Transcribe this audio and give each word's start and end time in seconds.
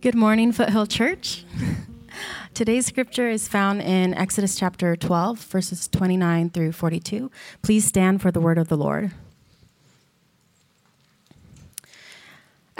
Good 0.00 0.14
morning, 0.14 0.52
Foothill 0.52 0.86
Church. 0.86 1.44
Today's 2.54 2.86
scripture 2.86 3.28
is 3.28 3.48
found 3.48 3.82
in 3.82 4.14
Exodus 4.14 4.54
chapter 4.54 4.94
12, 4.94 5.40
verses 5.40 5.88
29 5.88 6.50
through 6.50 6.70
42. 6.70 7.32
Please 7.62 7.84
stand 7.84 8.22
for 8.22 8.30
the 8.30 8.38
word 8.38 8.58
of 8.58 8.68
the 8.68 8.76
Lord. 8.76 9.10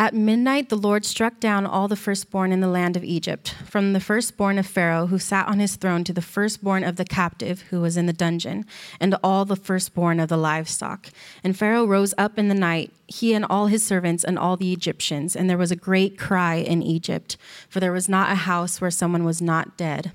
At 0.01 0.15
midnight, 0.15 0.69
the 0.69 0.77
Lord 0.77 1.05
struck 1.05 1.41
down 1.41 1.67
all 1.67 1.89
the 1.89 1.97
firstborn 1.97 2.53
in 2.53 2.61
the 2.61 2.69
land 2.69 2.97
of 2.97 3.03
Egypt, 3.03 3.57
from 3.67 3.95
the 3.95 4.01
firstborn 4.01 4.57
of 4.57 4.65
Pharaoh, 4.65 5.09
who 5.09 5.19
sat 5.19 5.49
on 5.49 5.59
his 5.59 5.75
throne, 5.75 6.05
to 6.05 6.13
the 6.13 6.23
firstborn 6.23 6.85
of 6.85 6.95
the 6.95 7.05
captive, 7.05 7.63
who 7.63 7.81
was 7.81 7.97
in 7.97 8.07
the 8.07 8.13
dungeon, 8.13 8.65
and 9.01 9.17
all 9.25 9.45
the 9.45 9.57
firstborn 9.57 10.21
of 10.21 10.29
the 10.29 10.37
livestock. 10.37 11.09
And 11.43 11.59
Pharaoh 11.59 11.85
rose 11.85 12.15
up 12.17 12.39
in 12.39 12.47
the 12.47 12.55
night, 12.55 12.93
he 13.09 13.35
and 13.35 13.45
all 13.45 13.67
his 13.67 13.83
servants 13.83 14.23
and 14.23 14.39
all 14.39 14.57
the 14.57 14.73
Egyptians, 14.73 15.35
and 15.35 15.51
there 15.51 15.59
was 15.59 15.73
a 15.73 15.77
great 15.77 16.17
cry 16.17 16.55
in 16.55 16.81
Egypt, 16.81 17.37
for 17.69 17.81
there 17.81 17.91
was 17.91 18.09
not 18.09 18.31
a 18.31 18.37
house 18.37 18.81
where 18.81 18.93
someone 18.93 19.25
was 19.25 19.43
not 19.43 19.77
dead. 19.77 20.13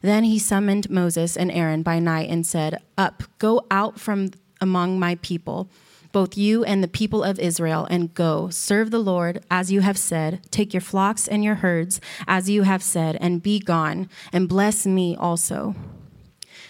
Then 0.00 0.24
he 0.24 0.40
summoned 0.40 0.90
Moses 0.90 1.36
and 1.36 1.52
Aaron 1.52 1.84
by 1.84 2.00
night 2.00 2.28
and 2.28 2.44
said, 2.44 2.82
Up, 2.98 3.22
go 3.38 3.64
out 3.70 4.00
from 4.00 4.32
among 4.60 4.98
my 4.98 5.14
people 5.22 5.68
both 6.12 6.36
you 6.36 6.62
and 6.64 6.82
the 6.82 6.88
people 6.88 7.24
of 7.24 7.38
Israel, 7.38 7.86
and 7.90 8.14
go, 8.14 8.48
serve 8.50 8.90
the 8.90 8.98
Lord 8.98 9.44
as 9.50 9.72
you 9.72 9.80
have 9.80 9.98
said. 9.98 10.40
Take 10.50 10.72
your 10.72 10.80
flocks 10.80 11.26
and 11.26 11.42
your 11.42 11.56
herds 11.56 12.00
as 12.28 12.48
you 12.48 12.62
have 12.62 12.82
said, 12.82 13.16
and 13.20 13.42
be 13.42 13.58
gone, 13.58 14.08
and 14.32 14.48
bless 14.48 14.86
me 14.86 15.16
also. 15.16 15.74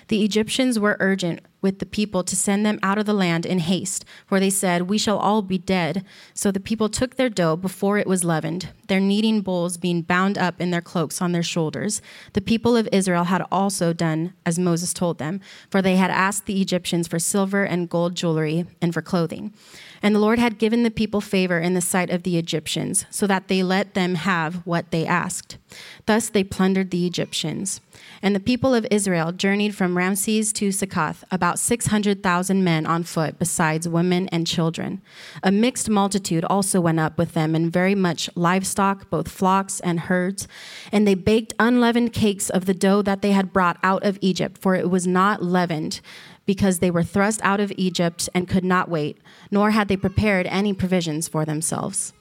The 0.08 0.24
Egyptians 0.24 0.78
were 0.78 0.96
urgent 1.00 1.40
with 1.62 1.78
the 1.78 1.86
people 1.86 2.22
to 2.24 2.36
send 2.36 2.66
them 2.66 2.78
out 2.82 2.98
of 2.98 3.06
the 3.06 3.14
land 3.14 3.46
in 3.46 3.60
haste, 3.60 4.04
for 4.26 4.38
they 4.38 4.50
said, 4.50 4.82
We 4.82 4.98
shall 4.98 5.16
all 5.16 5.40
be 5.40 5.58
dead. 5.58 6.04
So 6.34 6.50
the 6.50 6.60
people 6.60 6.88
took 6.88 7.16
their 7.16 7.30
dough 7.30 7.56
before 7.56 7.96
it 7.96 8.06
was 8.06 8.24
leavened, 8.24 8.68
their 8.88 9.00
kneading 9.00 9.40
bowls 9.40 9.76
being 9.76 10.02
bound 10.02 10.36
up 10.36 10.60
in 10.60 10.70
their 10.70 10.80
cloaks 10.80 11.22
on 11.22 11.32
their 11.32 11.42
shoulders. 11.42 12.02
The 12.34 12.40
people 12.40 12.76
of 12.76 12.88
Israel 12.92 13.24
had 13.24 13.46
also 13.50 13.92
done 13.92 14.34
as 14.44 14.58
Moses 14.58 14.92
told 14.92 15.18
them, 15.18 15.40
for 15.70 15.80
they 15.80 15.96
had 15.96 16.10
asked 16.10 16.46
the 16.46 16.60
Egyptians 16.60 17.08
for 17.08 17.18
silver 17.18 17.64
and 17.64 17.88
gold 17.88 18.14
jewelry 18.14 18.66
and 18.82 18.92
for 18.92 19.00
clothing. 19.00 19.54
And 20.02 20.16
the 20.16 20.20
Lord 20.20 20.40
had 20.40 20.58
given 20.58 20.82
the 20.82 20.90
people 20.90 21.20
favor 21.20 21.60
in 21.60 21.74
the 21.74 21.80
sight 21.80 22.10
of 22.10 22.24
the 22.24 22.36
Egyptians, 22.36 23.06
so 23.08 23.26
that 23.28 23.46
they 23.46 23.62
let 23.62 23.94
them 23.94 24.16
have 24.16 24.56
what 24.66 24.90
they 24.90 25.06
asked. 25.06 25.58
Thus 26.06 26.28
they 26.28 26.42
plundered 26.42 26.90
the 26.90 27.06
Egyptians. 27.06 27.80
And 28.20 28.34
the 28.34 28.40
people 28.40 28.74
of 28.74 28.86
Israel 28.90 29.30
journeyed 29.30 29.76
from 29.76 29.96
Ramses 29.96 30.52
to 30.54 30.72
Succoth, 30.72 31.24
about 31.30 31.51
600,000 31.58 32.64
men 32.64 32.86
on 32.86 33.02
foot, 33.02 33.38
besides 33.38 33.88
women 33.88 34.28
and 34.28 34.46
children. 34.46 35.02
A 35.42 35.52
mixed 35.52 35.88
multitude 35.88 36.44
also 36.44 36.80
went 36.80 37.00
up 37.00 37.18
with 37.18 37.34
them, 37.34 37.54
and 37.54 37.72
very 37.72 37.94
much 37.94 38.28
livestock, 38.34 39.10
both 39.10 39.28
flocks 39.28 39.80
and 39.80 40.00
herds. 40.00 40.48
And 40.90 41.06
they 41.06 41.14
baked 41.14 41.54
unleavened 41.58 42.12
cakes 42.12 42.50
of 42.50 42.66
the 42.66 42.74
dough 42.74 43.02
that 43.02 43.22
they 43.22 43.32
had 43.32 43.52
brought 43.52 43.78
out 43.82 44.04
of 44.04 44.18
Egypt, 44.20 44.58
for 44.60 44.74
it 44.74 44.90
was 44.90 45.06
not 45.06 45.42
leavened 45.42 46.00
because 46.46 46.78
they 46.78 46.90
were 46.90 47.02
thrust 47.02 47.40
out 47.42 47.60
of 47.60 47.72
Egypt 47.76 48.28
and 48.34 48.48
could 48.48 48.64
not 48.64 48.88
wait, 48.88 49.18
nor 49.50 49.70
had 49.70 49.88
they 49.88 49.96
prepared 49.96 50.46
any 50.46 50.72
provisions 50.72 51.28
for 51.28 51.44
themselves. 51.44 52.12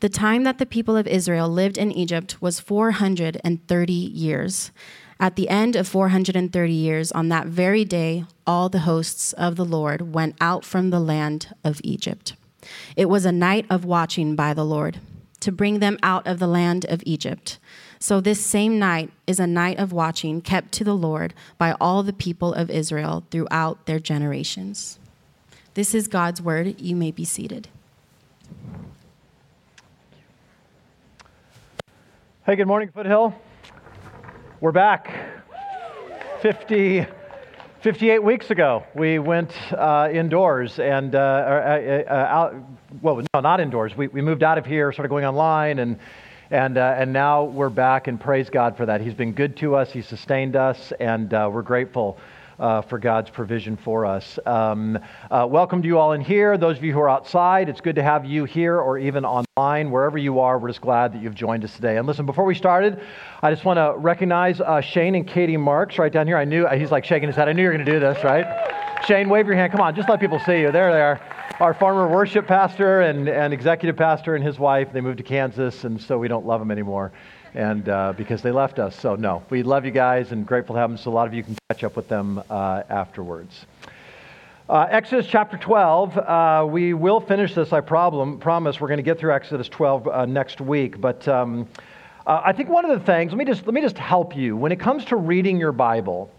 The 0.00 0.08
time 0.08 0.42
that 0.42 0.58
the 0.58 0.66
people 0.66 0.96
of 0.96 1.06
Israel 1.06 1.48
lived 1.48 1.78
in 1.78 1.92
Egypt 1.92 2.42
was 2.42 2.58
430 2.58 3.92
years. 3.92 4.72
At 5.22 5.36
the 5.36 5.48
end 5.48 5.76
of 5.76 5.86
430 5.86 6.72
years, 6.72 7.12
on 7.12 7.28
that 7.28 7.46
very 7.46 7.84
day, 7.84 8.24
all 8.44 8.68
the 8.68 8.80
hosts 8.80 9.32
of 9.34 9.54
the 9.54 9.64
Lord 9.64 10.12
went 10.12 10.34
out 10.40 10.64
from 10.64 10.90
the 10.90 10.98
land 10.98 11.54
of 11.62 11.80
Egypt. 11.84 12.34
It 12.96 13.08
was 13.08 13.24
a 13.24 13.30
night 13.30 13.64
of 13.70 13.84
watching 13.84 14.34
by 14.34 14.52
the 14.52 14.64
Lord 14.64 14.98
to 15.38 15.52
bring 15.52 15.78
them 15.78 15.96
out 16.02 16.26
of 16.26 16.40
the 16.40 16.48
land 16.48 16.86
of 16.86 17.04
Egypt. 17.06 17.60
So, 18.00 18.20
this 18.20 18.44
same 18.44 18.80
night 18.80 19.12
is 19.28 19.38
a 19.38 19.46
night 19.46 19.78
of 19.78 19.92
watching 19.92 20.40
kept 20.40 20.72
to 20.72 20.82
the 20.82 20.96
Lord 20.96 21.34
by 21.56 21.76
all 21.80 22.02
the 22.02 22.12
people 22.12 22.52
of 22.52 22.68
Israel 22.68 23.22
throughout 23.30 23.86
their 23.86 24.00
generations. 24.00 24.98
This 25.74 25.94
is 25.94 26.08
God's 26.08 26.42
word. 26.42 26.80
You 26.80 26.96
may 26.96 27.12
be 27.12 27.24
seated. 27.24 27.68
Hey, 32.44 32.56
good 32.56 32.66
morning, 32.66 32.90
Foothill. 32.92 33.36
We're 34.62 34.70
back. 34.70 35.12
50, 36.40 37.04
58 37.80 38.22
weeks 38.22 38.52
ago, 38.52 38.84
we 38.94 39.18
went 39.18 39.50
uh, 39.72 40.08
indoors 40.12 40.78
and 40.78 41.16
uh, 41.16 41.18
uh, 41.18 42.02
uh, 42.08 42.12
out, 42.12 42.54
well, 43.02 43.20
no, 43.34 43.40
not 43.40 43.58
indoors. 43.58 43.96
We, 43.96 44.06
we 44.06 44.22
moved 44.22 44.44
out 44.44 44.58
of 44.58 44.64
here, 44.64 44.92
started 44.92 45.08
going 45.08 45.24
online, 45.24 45.80
and 45.80 45.98
and, 46.52 46.78
uh, 46.78 46.94
and 46.96 47.12
now 47.12 47.42
we're 47.42 47.70
back, 47.70 48.06
and 48.06 48.20
praise 48.20 48.50
God 48.50 48.76
for 48.76 48.86
that. 48.86 49.00
He's 49.00 49.14
been 49.14 49.32
good 49.32 49.56
to 49.56 49.74
us, 49.74 49.90
He's 49.90 50.06
sustained 50.06 50.54
us, 50.54 50.92
and 51.00 51.32
we're 51.32 51.62
grateful. 51.62 52.18
Uh, 52.62 52.80
for 52.80 52.96
God's 52.96 53.28
provision 53.28 53.76
for 53.76 54.06
us. 54.06 54.38
Um, 54.46 54.96
uh, 55.32 55.44
welcome 55.50 55.82
to 55.82 55.88
you 55.88 55.98
all 55.98 56.12
in 56.12 56.20
here. 56.20 56.56
Those 56.56 56.76
of 56.76 56.84
you 56.84 56.92
who 56.92 57.00
are 57.00 57.10
outside, 57.10 57.68
it's 57.68 57.80
good 57.80 57.96
to 57.96 58.04
have 58.04 58.24
you 58.24 58.44
here 58.44 58.78
or 58.78 58.98
even 58.98 59.24
online. 59.24 59.90
Wherever 59.90 60.16
you 60.16 60.38
are, 60.38 60.60
we're 60.60 60.68
just 60.68 60.80
glad 60.80 61.12
that 61.12 61.20
you've 61.20 61.34
joined 61.34 61.64
us 61.64 61.74
today. 61.74 61.96
And 61.96 62.06
listen, 62.06 62.24
before 62.24 62.44
we 62.44 62.54
started, 62.54 63.00
I 63.42 63.50
just 63.50 63.64
want 63.64 63.78
to 63.78 63.98
recognize 63.98 64.60
uh, 64.60 64.80
Shane 64.80 65.16
and 65.16 65.26
Katie 65.26 65.56
Marks 65.56 65.98
right 65.98 66.12
down 66.12 66.28
here. 66.28 66.36
I 66.36 66.44
knew, 66.44 66.64
he's 66.68 66.92
like 66.92 67.04
shaking 67.04 67.26
his 67.26 67.34
head. 67.34 67.48
I 67.48 67.52
knew 67.52 67.62
you 67.62 67.68
were 67.68 67.74
going 67.74 67.84
to 67.84 67.92
do 67.92 67.98
this, 67.98 68.22
right? 68.22 68.46
Shane, 69.08 69.28
wave 69.28 69.48
your 69.48 69.56
hand. 69.56 69.72
Come 69.72 69.80
on, 69.80 69.96
just 69.96 70.08
let 70.08 70.20
people 70.20 70.38
see 70.38 70.60
you. 70.60 70.70
There 70.70 70.92
they 70.92 71.00
are 71.00 71.20
our 71.60 71.74
former 71.74 72.08
worship 72.08 72.46
pastor 72.46 73.02
and, 73.02 73.28
and 73.28 73.52
executive 73.52 73.96
pastor 73.96 74.34
and 74.34 74.44
his 74.44 74.58
wife, 74.58 74.92
they 74.92 75.00
moved 75.00 75.18
to 75.18 75.24
Kansas, 75.24 75.84
and 75.84 76.00
so 76.00 76.18
we 76.18 76.26
don't 76.26 76.46
love 76.46 76.60
them 76.60 76.70
anymore 76.70 77.12
and 77.54 77.88
uh, 77.88 78.12
because 78.16 78.42
they 78.42 78.50
left 78.50 78.78
us. 78.78 78.98
So, 78.98 79.14
no, 79.14 79.42
we 79.50 79.62
love 79.62 79.84
you 79.84 79.90
guys 79.90 80.32
and 80.32 80.46
grateful 80.46 80.74
to 80.74 80.80
have 80.80 80.90
them. 80.90 80.96
So, 80.96 81.10
a 81.10 81.12
lot 81.12 81.26
of 81.26 81.34
you 81.34 81.42
can 81.42 81.56
catch 81.68 81.84
up 81.84 81.96
with 81.96 82.08
them 82.08 82.42
uh, 82.48 82.82
afterwards. 82.88 83.66
Uh, 84.68 84.86
Exodus 84.90 85.26
chapter 85.26 85.58
12, 85.58 86.16
uh, 86.16 86.66
we 86.68 86.94
will 86.94 87.20
finish 87.20 87.54
this, 87.54 87.72
I 87.72 87.80
problem, 87.80 88.38
promise. 88.38 88.80
We're 88.80 88.88
going 88.88 88.98
to 88.98 89.02
get 89.02 89.18
through 89.18 89.34
Exodus 89.34 89.68
12 89.68 90.08
uh, 90.08 90.24
next 90.24 90.60
week. 90.60 91.00
But 91.00 91.26
um, 91.28 91.68
uh, 92.26 92.40
I 92.44 92.52
think 92.52 92.68
one 92.68 92.84
of 92.84 92.98
the 92.98 93.04
things, 93.04 93.32
let 93.32 93.38
me, 93.38 93.44
just, 93.44 93.66
let 93.66 93.74
me 93.74 93.80
just 93.80 93.98
help 93.98 94.34
you. 94.36 94.56
When 94.56 94.72
it 94.72 94.80
comes 94.80 95.04
to 95.06 95.16
reading 95.16 95.58
your 95.58 95.72
Bible, 95.72 96.30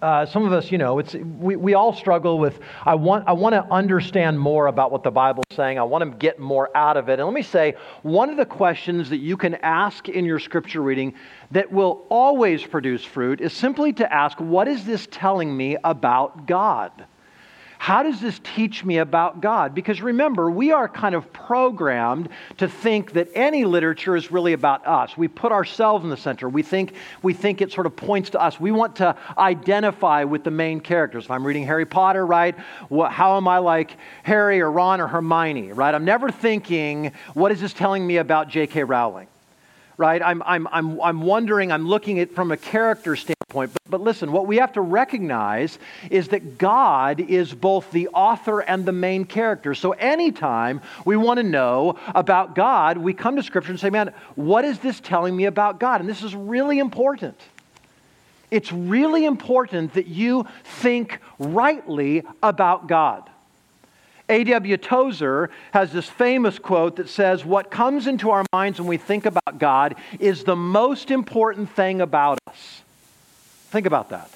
uh, 0.00 0.26
some 0.26 0.44
of 0.44 0.52
us, 0.52 0.70
you 0.70 0.78
know, 0.78 0.98
it's, 0.98 1.14
we, 1.14 1.56
we 1.56 1.74
all 1.74 1.92
struggle 1.92 2.38
with, 2.38 2.60
I 2.84 2.94
want, 2.94 3.26
I 3.26 3.32
want 3.32 3.54
to 3.54 3.64
understand 3.72 4.38
more 4.38 4.66
about 4.66 4.92
what 4.92 5.02
the 5.02 5.10
Bible 5.10 5.42
is 5.50 5.56
saying. 5.56 5.78
I 5.78 5.82
want 5.82 6.04
to 6.04 6.16
get 6.16 6.38
more 6.38 6.70
out 6.76 6.96
of 6.96 7.08
it. 7.08 7.18
And 7.18 7.24
let 7.24 7.34
me 7.34 7.42
say, 7.42 7.74
one 8.02 8.30
of 8.30 8.36
the 8.36 8.46
questions 8.46 9.10
that 9.10 9.18
you 9.18 9.36
can 9.36 9.56
ask 9.56 10.08
in 10.08 10.24
your 10.24 10.38
scripture 10.38 10.82
reading 10.82 11.14
that 11.50 11.72
will 11.72 12.06
always 12.10 12.64
produce 12.64 13.04
fruit 13.04 13.40
is 13.40 13.52
simply 13.52 13.92
to 13.94 14.12
ask, 14.12 14.38
what 14.38 14.68
is 14.68 14.84
this 14.84 15.08
telling 15.10 15.56
me 15.56 15.76
about 15.82 16.46
God? 16.46 17.06
How 17.78 18.02
does 18.02 18.20
this 18.20 18.40
teach 18.42 18.84
me 18.84 18.98
about 18.98 19.40
God? 19.40 19.74
Because 19.74 20.02
remember, 20.02 20.50
we 20.50 20.72
are 20.72 20.88
kind 20.88 21.14
of 21.14 21.32
programmed 21.32 22.28
to 22.58 22.68
think 22.68 23.12
that 23.12 23.28
any 23.34 23.64
literature 23.64 24.16
is 24.16 24.32
really 24.32 24.52
about 24.52 24.86
us. 24.86 25.16
We 25.16 25.28
put 25.28 25.52
ourselves 25.52 26.04
in 26.04 26.10
the 26.10 26.16
center. 26.16 26.48
We 26.48 26.62
think, 26.62 26.94
we 27.22 27.32
think 27.32 27.62
it 27.62 27.72
sort 27.72 27.86
of 27.86 27.94
points 27.94 28.30
to 28.30 28.40
us. 28.40 28.58
We 28.58 28.72
want 28.72 28.96
to 28.96 29.16
identify 29.38 30.24
with 30.24 30.42
the 30.42 30.50
main 30.50 30.80
characters. 30.80 31.24
If 31.24 31.30
I'm 31.30 31.46
reading 31.46 31.64
Harry 31.64 31.86
Potter, 31.86 32.26
right, 32.26 32.58
what, 32.88 33.12
how 33.12 33.36
am 33.36 33.46
I 33.46 33.58
like 33.58 33.96
Harry 34.24 34.60
or 34.60 34.70
Ron 34.70 35.00
or 35.00 35.06
Hermione, 35.06 35.72
right? 35.72 35.94
I'm 35.94 36.04
never 36.04 36.30
thinking, 36.30 37.12
what 37.34 37.52
is 37.52 37.60
this 37.60 37.72
telling 37.72 38.04
me 38.04 38.16
about 38.16 38.48
J.K. 38.48 38.84
Rowling? 38.84 39.28
Right? 39.98 40.22
I'm, 40.22 40.42
I'm, 40.46 40.66
I'm, 40.68 41.00
I'm 41.02 41.20
wondering, 41.20 41.70
I'm 41.72 41.86
looking 41.86 42.20
at 42.20 42.32
from 42.32 42.52
a 42.52 42.56
character 42.56 43.16
standpoint. 43.16 43.72
But, 43.72 43.90
but 43.90 44.00
listen, 44.00 44.30
what 44.30 44.46
we 44.46 44.56
have 44.58 44.72
to 44.74 44.80
recognize 44.80 45.78
is 46.10 46.28
that 46.28 46.56
God 46.56 47.20
is 47.20 47.52
both 47.52 47.90
the 47.90 48.08
author 48.08 48.60
and 48.60 48.86
the 48.86 48.92
main 48.92 49.24
character. 49.24 49.74
So 49.74 49.92
anytime 49.92 50.80
we 51.04 51.16
want 51.16 51.38
to 51.38 51.42
know 51.42 51.98
about 52.14 52.54
God, 52.54 52.96
we 52.96 53.12
come 53.12 53.36
to 53.36 53.42
Scripture 53.42 53.72
and 53.72 53.80
say, 53.80 53.90
man, 53.90 54.14
what 54.36 54.64
is 54.64 54.78
this 54.78 55.00
telling 55.00 55.36
me 55.36 55.46
about 55.46 55.80
God? 55.80 56.00
And 56.00 56.08
this 56.08 56.22
is 56.22 56.34
really 56.34 56.78
important. 56.78 57.38
It's 58.50 58.72
really 58.72 59.24
important 59.24 59.94
that 59.94 60.06
you 60.06 60.46
think 60.64 61.18
rightly 61.38 62.22
about 62.42 62.86
God. 62.86 63.28
A.W. 64.28 64.76
Tozer 64.76 65.50
has 65.72 65.92
this 65.92 66.08
famous 66.08 66.58
quote 66.58 66.96
that 66.96 67.08
says, 67.08 67.44
What 67.44 67.70
comes 67.70 68.06
into 68.06 68.30
our 68.30 68.44
minds 68.52 68.78
when 68.78 68.88
we 68.88 68.96
think 68.96 69.26
about 69.26 69.58
God 69.58 69.96
is 70.20 70.44
the 70.44 70.56
most 70.56 71.10
important 71.10 71.70
thing 71.70 72.00
about 72.00 72.38
us. 72.46 72.82
Think 73.70 73.86
about 73.86 74.10
that. 74.10 74.30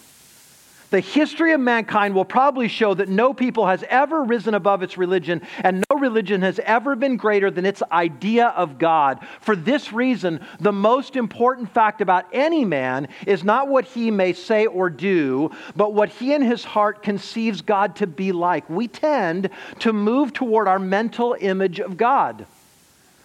The 0.92 1.00
history 1.00 1.52
of 1.52 1.60
mankind 1.60 2.14
will 2.14 2.26
probably 2.26 2.68
show 2.68 2.92
that 2.92 3.08
no 3.08 3.32
people 3.32 3.66
has 3.66 3.82
ever 3.88 4.24
risen 4.24 4.52
above 4.52 4.82
its 4.82 4.98
religion, 4.98 5.40
and 5.64 5.82
no 5.88 5.98
religion 5.98 6.42
has 6.42 6.58
ever 6.58 6.94
been 6.94 7.16
greater 7.16 7.50
than 7.50 7.64
its 7.64 7.82
idea 7.90 8.48
of 8.48 8.76
God. 8.76 9.26
For 9.40 9.56
this 9.56 9.90
reason, 9.90 10.44
the 10.60 10.70
most 10.70 11.16
important 11.16 11.72
fact 11.72 12.02
about 12.02 12.26
any 12.30 12.66
man 12.66 13.08
is 13.26 13.42
not 13.42 13.68
what 13.68 13.86
he 13.86 14.10
may 14.10 14.34
say 14.34 14.66
or 14.66 14.90
do, 14.90 15.50
but 15.74 15.94
what 15.94 16.10
he 16.10 16.34
in 16.34 16.42
his 16.42 16.62
heart 16.62 17.02
conceives 17.02 17.62
God 17.62 17.96
to 17.96 18.06
be 18.06 18.30
like. 18.30 18.68
We 18.68 18.86
tend 18.86 19.48
to 19.78 19.94
move 19.94 20.34
toward 20.34 20.68
our 20.68 20.78
mental 20.78 21.34
image 21.40 21.80
of 21.80 21.96
God. 21.96 22.44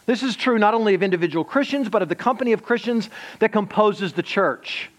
This 0.06 0.24
is 0.24 0.38
true 0.38 0.58
not 0.58 0.74
only 0.74 0.94
of 0.94 1.04
individual 1.04 1.44
Christians, 1.44 1.90
but 1.90 2.02
of 2.02 2.08
the 2.08 2.16
company 2.16 2.54
of 2.54 2.64
Christians 2.64 3.10
that 3.40 3.52
composes 3.52 4.14
the 4.14 4.24
church. 4.24 4.90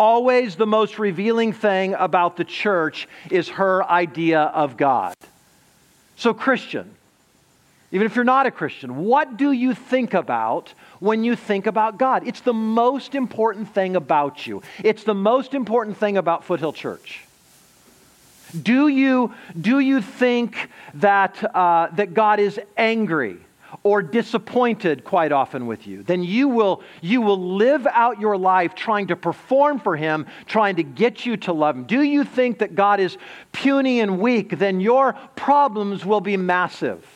Always 0.00 0.56
the 0.56 0.66
most 0.66 0.98
revealing 0.98 1.52
thing 1.52 1.92
about 1.92 2.38
the 2.38 2.44
church 2.44 3.06
is 3.30 3.50
her 3.50 3.84
idea 3.84 4.40
of 4.40 4.78
God. 4.78 5.14
So, 6.16 6.32
Christian, 6.32 6.90
even 7.92 8.06
if 8.06 8.16
you're 8.16 8.24
not 8.24 8.46
a 8.46 8.50
Christian, 8.50 9.04
what 9.04 9.36
do 9.36 9.52
you 9.52 9.74
think 9.74 10.14
about 10.14 10.72
when 11.00 11.22
you 11.22 11.36
think 11.36 11.66
about 11.66 11.98
God? 11.98 12.26
It's 12.26 12.40
the 12.40 12.54
most 12.54 13.14
important 13.14 13.74
thing 13.74 13.94
about 13.94 14.46
you, 14.46 14.62
it's 14.82 15.04
the 15.04 15.14
most 15.14 15.52
important 15.52 15.98
thing 15.98 16.16
about 16.16 16.44
Foothill 16.44 16.72
Church. 16.72 17.26
Do 18.62 18.88
you, 18.88 19.34
do 19.60 19.80
you 19.80 20.00
think 20.00 20.70
that, 20.94 21.54
uh, 21.54 21.88
that 21.92 22.14
God 22.14 22.40
is 22.40 22.58
angry 22.74 23.36
or 23.82 24.02
disappointed 24.02 25.04
quite 25.04 25.32
often 25.32 25.66
with 25.66 25.86
you? 25.86 26.02
Then 26.02 26.22
you 26.22 26.48
will, 26.48 26.82
you 27.00 27.20
will 27.20 27.56
live 27.56 27.86
out 27.86 28.20
your 28.20 28.36
life 28.36 28.74
trying 28.74 29.08
to 29.08 29.16
perform 29.16 29.80
for 29.80 29.96
Him, 29.96 30.26
trying 30.46 30.76
to 30.76 30.82
get 30.82 31.26
you 31.26 31.36
to 31.38 31.52
love 31.52 31.76
Him. 31.76 31.84
Do 31.84 32.02
you 32.02 32.24
think 32.24 32.58
that 32.58 32.74
God 32.74 33.00
is 33.00 33.16
puny 33.52 34.00
and 34.00 34.18
weak? 34.18 34.58
Then 34.58 34.80
your 34.80 35.14
problems 35.36 36.04
will 36.04 36.20
be 36.20 36.36
massive. 36.36 37.06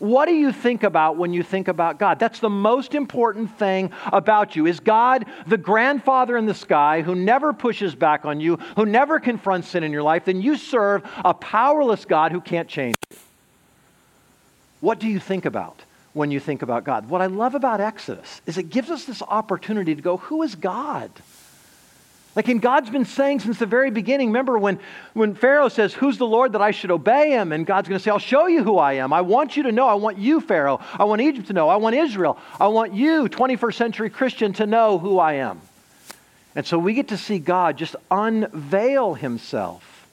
What 0.00 0.26
do 0.26 0.32
you 0.32 0.50
think 0.50 0.82
about 0.82 1.18
when 1.18 1.34
you 1.34 1.42
think 1.42 1.68
about 1.68 1.98
God? 1.98 2.18
That's 2.18 2.38
the 2.38 2.48
most 2.48 2.94
important 2.94 3.58
thing 3.58 3.92
about 4.06 4.56
you. 4.56 4.64
Is 4.64 4.80
God 4.80 5.26
the 5.46 5.58
grandfather 5.58 6.38
in 6.38 6.46
the 6.46 6.54
sky 6.54 7.02
who 7.02 7.14
never 7.14 7.52
pushes 7.52 7.94
back 7.94 8.24
on 8.24 8.40
you, 8.40 8.56
who 8.76 8.86
never 8.86 9.20
confronts 9.20 9.68
sin 9.68 9.84
in 9.84 9.92
your 9.92 10.02
life? 10.02 10.24
Then 10.24 10.40
you 10.40 10.56
serve 10.56 11.02
a 11.22 11.34
powerless 11.34 12.06
God 12.06 12.32
who 12.32 12.40
can't 12.40 12.66
change 12.66 12.96
you. 13.10 13.18
What 14.80 14.98
do 14.98 15.06
you 15.06 15.20
think 15.20 15.44
about 15.44 15.82
when 16.12 16.30
you 16.30 16.40
think 16.40 16.62
about 16.62 16.84
God? 16.84 17.08
What 17.08 17.20
I 17.20 17.26
love 17.26 17.54
about 17.54 17.80
Exodus 17.80 18.40
is 18.46 18.58
it 18.58 18.70
gives 18.70 18.90
us 18.90 19.04
this 19.04 19.22
opportunity 19.22 19.94
to 19.94 20.02
go, 20.02 20.16
who 20.16 20.42
is 20.42 20.54
God? 20.54 21.10
Like, 22.36 22.46
and 22.46 22.62
God's 22.62 22.90
been 22.90 23.04
saying 23.04 23.40
since 23.40 23.58
the 23.58 23.66
very 23.66 23.90
beginning. 23.90 24.28
Remember 24.28 24.56
when, 24.56 24.78
when 25.14 25.34
Pharaoh 25.34 25.68
says, 25.68 25.92
Who's 25.92 26.16
the 26.16 26.26
Lord 26.26 26.52
that 26.52 26.62
I 26.62 26.70
should 26.70 26.92
obey 26.92 27.32
him? 27.32 27.50
And 27.50 27.66
God's 27.66 27.88
going 27.88 27.98
to 27.98 28.02
say, 28.02 28.10
I'll 28.10 28.20
show 28.20 28.46
you 28.46 28.62
who 28.62 28.78
I 28.78 28.94
am. 28.94 29.12
I 29.12 29.20
want 29.20 29.56
you 29.56 29.64
to 29.64 29.72
know. 29.72 29.88
I 29.88 29.94
want 29.94 30.16
you, 30.16 30.40
Pharaoh. 30.40 30.80
I 30.96 31.04
want 31.04 31.20
Egypt 31.20 31.48
to 31.48 31.52
know. 31.52 31.68
I 31.68 31.76
want 31.76 31.96
Israel. 31.96 32.38
I 32.60 32.68
want 32.68 32.94
you, 32.94 33.28
21st 33.28 33.74
century 33.74 34.10
Christian, 34.10 34.52
to 34.54 34.66
know 34.66 34.98
who 34.98 35.18
I 35.18 35.34
am. 35.34 35.60
And 36.54 36.64
so 36.64 36.78
we 36.78 36.94
get 36.94 37.08
to 37.08 37.16
see 37.16 37.40
God 37.40 37.76
just 37.76 37.96
unveil 38.10 39.14
himself 39.14 40.06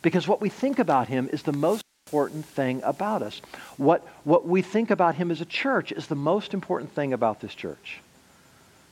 because 0.00 0.26
what 0.26 0.40
we 0.40 0.48
think 0.48 0.78
about 0.78 1.08
him 1.08 1.28
is 1.32 1.42
the 1.42 1.52
most 1.52 1.84
important 2.12 2.44
thing 2.44 2.82
about 2.84 3.22
us. 3.22 3.40
What, 3.78 4.06
what 4.24 4.46
we 4.46 4.60
think 4.60 4.90
about 4.90 5.14
him 5.14 5.30
as 5.30 5.40
a 5.40 5.46
church 5.46 5.92
is 5.92 6.08
the 6.08 6.14
most 6.14 6.52
important 6.52 6.92
thing 6.92 7.14
about 7.14 7.40
this 7.40 7.54
church. 7.54 8.00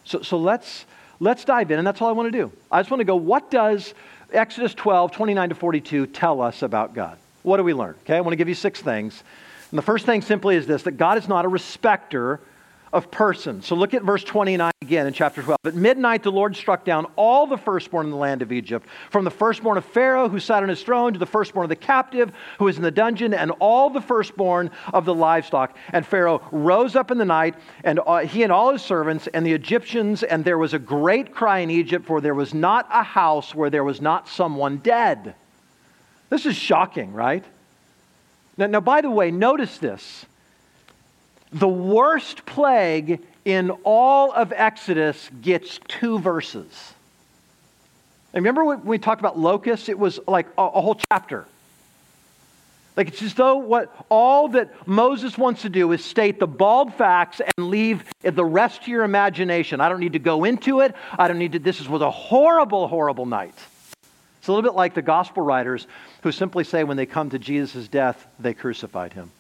So, 0.05 0.23
so 0.23 0.39
let's 0.39 0.87
let's 1.21 1.45
dive 1.45 1.71
in, 1.71 1.79
and 1.79 1.87
that's 1.87 2.01
all 2.01 2.09
I 2.09 2.13
want 2.13 2.33
to 2.33 2.39
do. 2.39 2.51
I 2.73 2.81
just 2.81 2.91
want 2.91 3.01
to 3.01 3.05
go, 3.05 3.17
what 3.17 3.51
does 3.51 3.93
Exodus 4.33 4.73
12, 4.73 5.13
29 5.13 5.51
to 5.51 5.55
42 5.55 6.07
tell 6.07 6.41
us 6.41 6.63
about 6.63 6.95
God? 6.95 7.19
What 7.43 7.59
do 7.59 7.63
we 7.63 7.75
learn? 7.75 7.95
Okay, 8.05 8.17
I 8.17 8.23
want 8.23 8.33
to 8.33 8.37
give 8.37 8.49
you 8.49 8.55
six 8.55 8.81
things. 8.81 9.23
And 9.71 9.77
the 9.77 9.83
first 9.83 10.07
thing 10.07 10.23
simply 10.23 10.57
is 10.57 10.67
this 10.67 10.85
that 10.85 10.93
God 10.93 11.19
is 11.19 11.29
not 11.29 11.45
a 11.45 11.49
respecter 11.49 12.41
of 12.91 13.11
persons. 13.11 13.67
So 13.67 13.77
look 13.77 13.93
at 13.93 14.03
verse 14.03 14.25
29 14.25 14.70
again 14.91 15.07
in 15.07 15.13
chapter 15.13 15.41
12. 15.41 15.57
At 15.67 15.77
midnight, 15.77 16.25
the 16.25 16.33
Lord 16.33 16.57
struck 16.57 16.85
down 16.85 17.07
all 17.15 17.47
the 17.47 17.57
firstborn 17.57 18.07
in 18.07 18.11
the 18.11 18.17
land 18.17 18.43
of 18.43 18.51
Egypt, 18.51 18.89
from 19.11 19.25
the 19.25 19.31
firstborn 19.31 19.79
of 19.79 19.85
Pharaoh, 19.85 20.29
who 20.29 20.41
sat 20.41 20.65
on 20.65 20.69
his 20.69 20.83
throne, 20.83 21.13
to 21.13 21.19
the 21.21 21.27
firstborn 21.27 21.63
of 21.63 21.69
the 21.69 21.77
captive, 21.77 22.33
who 22.59 22.65
was 22.65 22.77
in 22.77 22.83
the 22.83 22.91
dungeon, 22.91 23.33
and 23.33 23.53
all 23.61 23.89
the 23.91 24.01
firstborn 24.01 24.69
of 24.93 25.05
the 25.05 25.15
livestock. 25.15 25.77
And 25.93 26.05
Pharaoh 26.05 26.43
rose 26.51 26.97
up 26.97 27.13
in 27.13 27.19
the 27.19 27.25
night, 27.25 27.55
and 27.85 28.01
uh, 28.05 28.27
he 28.27 28.43
and 28.43 28.51
all 28.51 28.73
his 28.73 28.83
servants, 28.83 29.29
and 29.29 29.47
the 29.47 29.53
Egyptians, 29.53 30.25
and 30.25 30.45
there 30.45 30.59
was 30.59 30.75
a 30.75 30.79
great 30.81 31.33
cry 31.33 31.61
in 31.61 31.71
Egypt, 31.71 32.05
for 32.05 32.21
there 32.21 32.35
was 32.35 32.53
not 32.53 32.89
a 32.91 33.05
house 33.05 33.55
where 33.55 33.71
there 33.71 33.85
was 33.85 34.01
not 34.01 34.29
someone 34.29 34.79
dead. 34.79 35.37
This 36.31 36.47
is 36.47 36.57
shocking, 36.57 37.13
right? 37.13 37.45
Now, 38.57 38.67
now 38.67 38.81
by 38.81 39.03
the 39.03 39.11
way, 39.11 39.31
notice 39.31 39.79
this 39.79 40.27
the 41.53 41.69
worst 41.69 42.45
plague 42.45 43.21
in 43.51 43.71
all 43.83 44.33
of 44.33 44.53
Exodus 44.55 45.29
gets 45.43 45.81
two 45.89 46.19
verses. 46.21 46.95
Remember 48.33 48.65
when 48.65 48.85
we 48.85 48.99
talked 48.99 49.21
about 49.21 49.39
locusts? 49.39 49.89
It 49.89 49.99
was 49.99 50.21
like 50.29 50.47
a, 50.57 50.63
a 50.63 50.81
whole 50.81 50.99
chapter. 51.11 51.47
Like 52.97 53.09
it's 53.09 53.23
as 53.23 53.35
though 53.35 53.57
what 53.57 53.95
all 54.09 54.49
that 54.49 54.87
Moses 54.87 55.37
wants 55.37 55.63
to 55.63 55.69
do 55.69 55.91
is 55.93 56.05
state 56.05 56.39
the 56.39 56.47
bald 56.47 56.95
facts 56.95 57.41
and 57.41 57.71
leave 57.71 58.05
the 58.23 58.45
rest 58.45 58.85
to 58.85 58.91
your 58.91 59.05
imagination. 59.05 59.81
I 59.81 59.89
don't 59.89 60.01
need 60.01 60.13
to 60.13 60.19
go 60.19 60.45
into 60.45 60.81
it. 60.81 60.95
I 61.19 61.27
don't 61.27 61.39
need 61.39 61.53
to. 61.53 61.59
This 61.59 61.87
was 61.89 62.03
a 62.03 62.11
horrible, 62.11 62.87
horrible 62.87 63.27
night. 63.27 63.55
It's 64.39 64.49
a 64.49 64.53
little 64.53 64.69
bit 64.69 64.77
like 64.77 64.95
the 64.95 65.03
gospel 65.03 65.43
writers 65.43 65.87
who 66.23 66.31
simply 66.31 66.65
say 66.65 66.85
when 66.85 66.97
they 66.97 67.07
come 67.07 67.31
to 67.31 67.39
Jesus' 67.39 67.89
death, 67.89 68.27
they 68.39 68.55
crucified 68.55 69.13
him. 69.13 69.31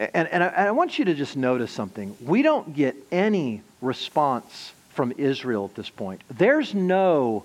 And, 0.00 0.28
and 0.28 0.42
I, 0.42 0.48
I, 0.48 0.70
want 0.70 0.98
you 0.98 1.04
to 1.04 1.14
just 1.14 1.36
notice 1.36 1.70
something. 1.70 2.16
We 2.24 2.40
don't 2.40 2.74
get 2.74 2.96
any 3.12 3.60
response 3.82 4.72
from 4.94 5.12
Israel 5.18 5.66
at 5.66 5.74
this 5.74 5.90
point. 5.90 6.22
There's 6.30 6.74
no 6.74 7.44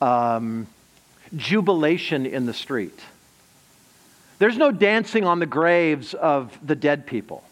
um, 0.00 0.68
jubilation 1.34 2.24
in 2.24 2.46
the 2.46 2.54
street, 2.54 2.98
there's 4.38 4.56
no 4.56 4.70
dancing 4.70 5.24
on 5.24 5.40
the 5.40 5.46
graves 5.46 6.14
of 6.14 6.56
the 6.64 6.76
dead 6.76 7.06
people. 7.06 7.42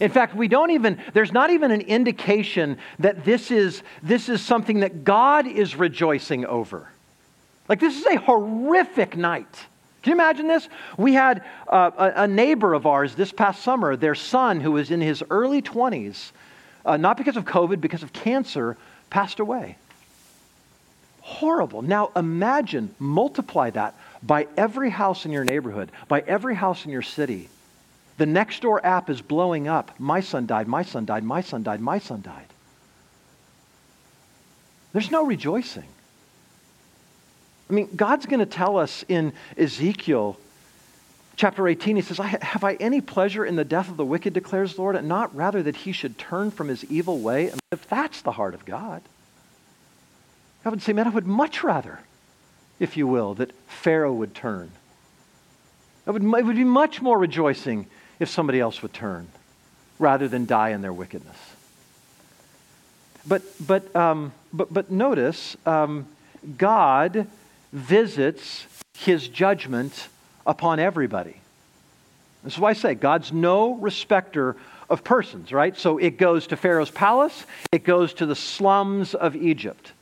In 0.00 0.10
fact, 0.10 0.34
we 0.34 0.48
don't 0.48 0.72
even, 0.72 1.00
there's 1.12 1.32
not 1.32 1.50
even 1.50 1.70
an 1.70 1.80
indication 1.80 2.78
that 2.98 3.24
this 3.24 3.52
is, 3.52 3.82
this 4.02 4.28
is 4.28 4.42
something 4.42 4.80
that 4.80 5.04
God 5.04 5.46
is 5.46 5.76
rejoicing 5.76 6.44
over. 6.44 6.88
Like, 7.68 7.78
this 7.78 7.96
is 7.96 8.04
a 8.04 8.16
horrific 8.16 9.16
night. 9.16 9.66
Can 10.04 10.10
you 10.10 10.16
imagine 10.16 10.46
this? 10.46 10.68
We 10.98 11.14
had 11.14 11.42
uh, 11.66 12.12
a, 12.14 12.28
neighbor 12.28 12.74
of 12.74 12.84
ours 12.84 13.14
this 13.14 13.32
past 13.32 13.62
summer, 13.62 13.96
their 13.96 14.14
son, 14.14 14.60
who 14.60 14.72
was 14.72 14.90
in 14.90 15.00
his 15.00 15.24
early 15.30 15.62
20s, 15.62 16.32
uh, 16.84 16.98
not 16.98 17.16
because 17.16 17.38
of 17.38 17.46
COVID, 17.46 17.80
because 17.80 18.02
of 18.02 18.12
cancer, 18.12 18.76
passed 19.08 19.40
away. 19.40 19.78
Horrible. 21.22 21.80
Now 21.80 22.10
imagine, 22.14 22.94
multiply 22.98 23.70
that 23.70 23.94
by 24.22 24.46
every 24.58 24.90
house 24.90 25.24
in 25.24 25.32
your 25.32 25.42
neighborhood, 25.44 25.90
by 26.06 26.20
every 26.20 26.54
house 26.54 26.84
in 26.84 26.90
your 26.90 27.00
city. 27.00 27.48
The 28.18 28.26
next 28.26 28.60
door 28.60 28.84
app 28.84 29.08
is 29.08 29.22
blowing 29.22 29.68
up. 29.68 29.98
My 29.98 30.20
son 30.20 30.44
died, 30.44 30.68
my 30.68 30.82
son 30.82 31.06
died, 31.06 31.24
my 31.24 31.40
son 31.40 31.62
died, 31.62 31.80
my 31.80 31.98
son 31.98 32.20
died. 32.20 32.48
There's 34.92 35.10
no 35.10 35.24
rejoicing. 35.24 35.88
I 37.68 37.72
mean, 37.72 37.88
God's 37.96 38.26
going 38.26 38.40
to 38.40 38.46
tell 38.46 38.76
us 38.76 39.04
in 39.08 39.32
Ezekiel 39.56 40.38
chapter 41.36 41.66
18, 41.66 41.96
he 41.96 42.02
says, 42.02 42.18
Have 42.18 42.64
I 42.64 42.74
any 42.74 43.00
pleasure 43.00 43.44
in 43.44 43.56
the 43.56 43.64
death 43.64 43.88
of 43.88 43.96
the 43.96 44.04
wicked, 44.04 44.32
declares 44.32 44.74
the 44.74 44.82
Lord, 44.82 44.96
and 44.96 45.08
not 45.08 45.34
rather 45.34 45.62
that 45.62 45.76
he 45.76 45.92
should 45.92 46.18
turn 46.18 46.50
from 46.50 46.68
his 46.68 46.84
evil 46.84 47.18
way? 47.18 47.48
And 47.48 47.60
if 47.72 47.88
that's 47.88 48.22
the 48.22 48.32
heart 48.32 48.54
of 48.54 48.64
God, 48.64 49.02
I 50.64 50.68
would 50.68 50.82
say, 50.82 50.92
man, 50.92 51.06
I 51.06 51.10
would 51.10 51.26
much 51.26 51.62
rather, 51.62 52.00
if 52.78 52.96
you 52.96 53.06
will, 53.06 53.34
that 53.34 53.52
Pharaoh 53.68 54.14
would 54.14 54.34
turn. 54.34 54.70
It 56.06 56.10
would, 56.10 56.22
it 56.22 56.44
would 56.44 56.56
be 56.56 56.64
much 56.64 57.02
more 57.02 57.18
rejoicing 57.18 57.86
if 58.18 58.28
somebody 58.28 58.60
else 58.60 58.82
would 58.82 58.92
turn 58.92 59.28
rather 59.98 60.28
than 60.28 60.46
die 60.46 60.70
in 60.70 60.82
their 60.82 60.92
wickedness. 60.92 61.36
But, 63.26 63.42
but, 63.60 63.94
um, 63.96 64.32
but, 64.52 64.72
but 64.72 64.90
notice, 64.90 65.56
um, 65.64 66.06
God 66.58 67.26
visits 67.74 68.66
his 68.98 69.28
judgment 69.28 70.08
upon 70.46 70.78
everybody. 70.78 71.36
This 72.44 72.54
is 72.54 72.58
why 72.58 72.70
I 72.70 72.74
say 72.74 72.94
God's 72.94 73.32
no 73.32 73.74
respecter 73.74 74.56
of 74.88 75.02
persons, 75.02 75.52
right? 75.52 75.76
So 75.76 75.98
it 75.98 76.16
goes 76.16 76.46
to 76.48 76.56
Pharaoh's 76.56 76.90
palace, 76.90 77.44
it 77.72 77.84
goes 77.84 78.14
to 78.14 78.26
the 78.26 78.36
slums 78.36 79.14
of 79.14 79.34
Egypt. 79.34 79.92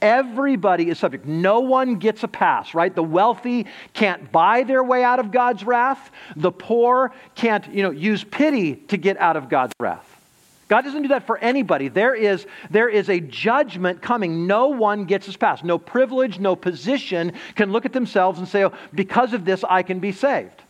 Everybody 0.00 0.88
is 0.88 0.98
subject. 0.98 1.26
No 1.26 1.60
one 1.60 1.96
gets 1.96 2.24
a 2.24 2.28
pass, 2.28 2.74
right? 2.74 2.92
The 2.92 3.04
wealthy 3.04 3.66
can't 3.92 4.32
buy 4.32 4.64
their 4.64 4.82
way 4.82 5.04
out 5.04 5.20
of 5.20 5.30
God's 5.30 5.62
wrath. 5.62 6.10
The 6.34 6.50
poor 6.50 7.12
can't, 7.36 7.72
you 7.72 7.84
know, 7.84 7.92
use 7.92 8.24
pity 8.24 8.74
to 8.74 8.96
get 8.96 9.16
out 9.18 9.36
of 9.36 9.48
God's 9.48 9.72
wrath. 9.78 10.11
God 10.72 10.86
doesn't 10.86 11.02
do 11.02 11.08
that 11.08 11.26
for 11.26 11.36
anybody. 11.36 11.88
There 11.88 12.14
is, 12.14 12.46
there 12.70 12.88
is 12.88 13.10
a 13.10 13.20
judgment 13.20 14.00
coming. 14.00 14.46
No 14.46 14.68
one 14.68 15.04
gets 15.04 15.26
his 15.26 15.36
pass. 15.36 15.62
No 15.62 15.76
privilege, 15.76 16.38
no 16.38 16.56
position 16.56 17.34
can 17.56 17.72
look 17.72 17.84
at 17.84 17.92
themselves 17.92 18.38
and 18.38 18.48
say, 18.48 18.64
oh, 18.64 18.72
because 18.94 19.34
of 19.34 19.44
this, 19.44 19.62
I 19.68 19.82
can 19.82 19.98
be 19.98 20.12
saved. 20.12 20.62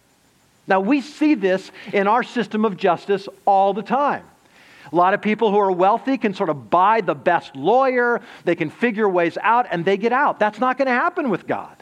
Now, 0.67 0.81
we 0.81 1.03
see 1.03 1.37
this 1.37 1.71
in 1.93 2.09
our 2.09 2.25
system 2.25 2.65
of 2.65 2.77
justice 2.77 3.29
all 3.45 3.75
the 3.75 3.83
time. 3.85 4.25
A 4.91 4.97
lot 4.97 5.15
of 5.15 5.23
people 5.23 5.53
who 5.53 5.59
are 5.59 5.71
wealthy 5.71 6.19
can 6.19 6.35
sort 6.35 6.51
of 6.51 6.69
buy 6.69 7.01
the 7.01 7.15
best 7.15 7.55
lawyer, 7.55 8.23
they 8.45 8.57
can 8.57 8.71
figure 8.71 9.09
ways 9.09 9.39
out, 9.41 9.69
and 9.71 9.85
they 9.85 9.97
get 9.97 10.13
out. 10.13 10.41
That's 10.41 10.59
not 10.59 10.79
going 10.79 10.87
to 10.87 10.95
happen 10.95 11.31
with 11.31 11.47
God. 11.47 11.77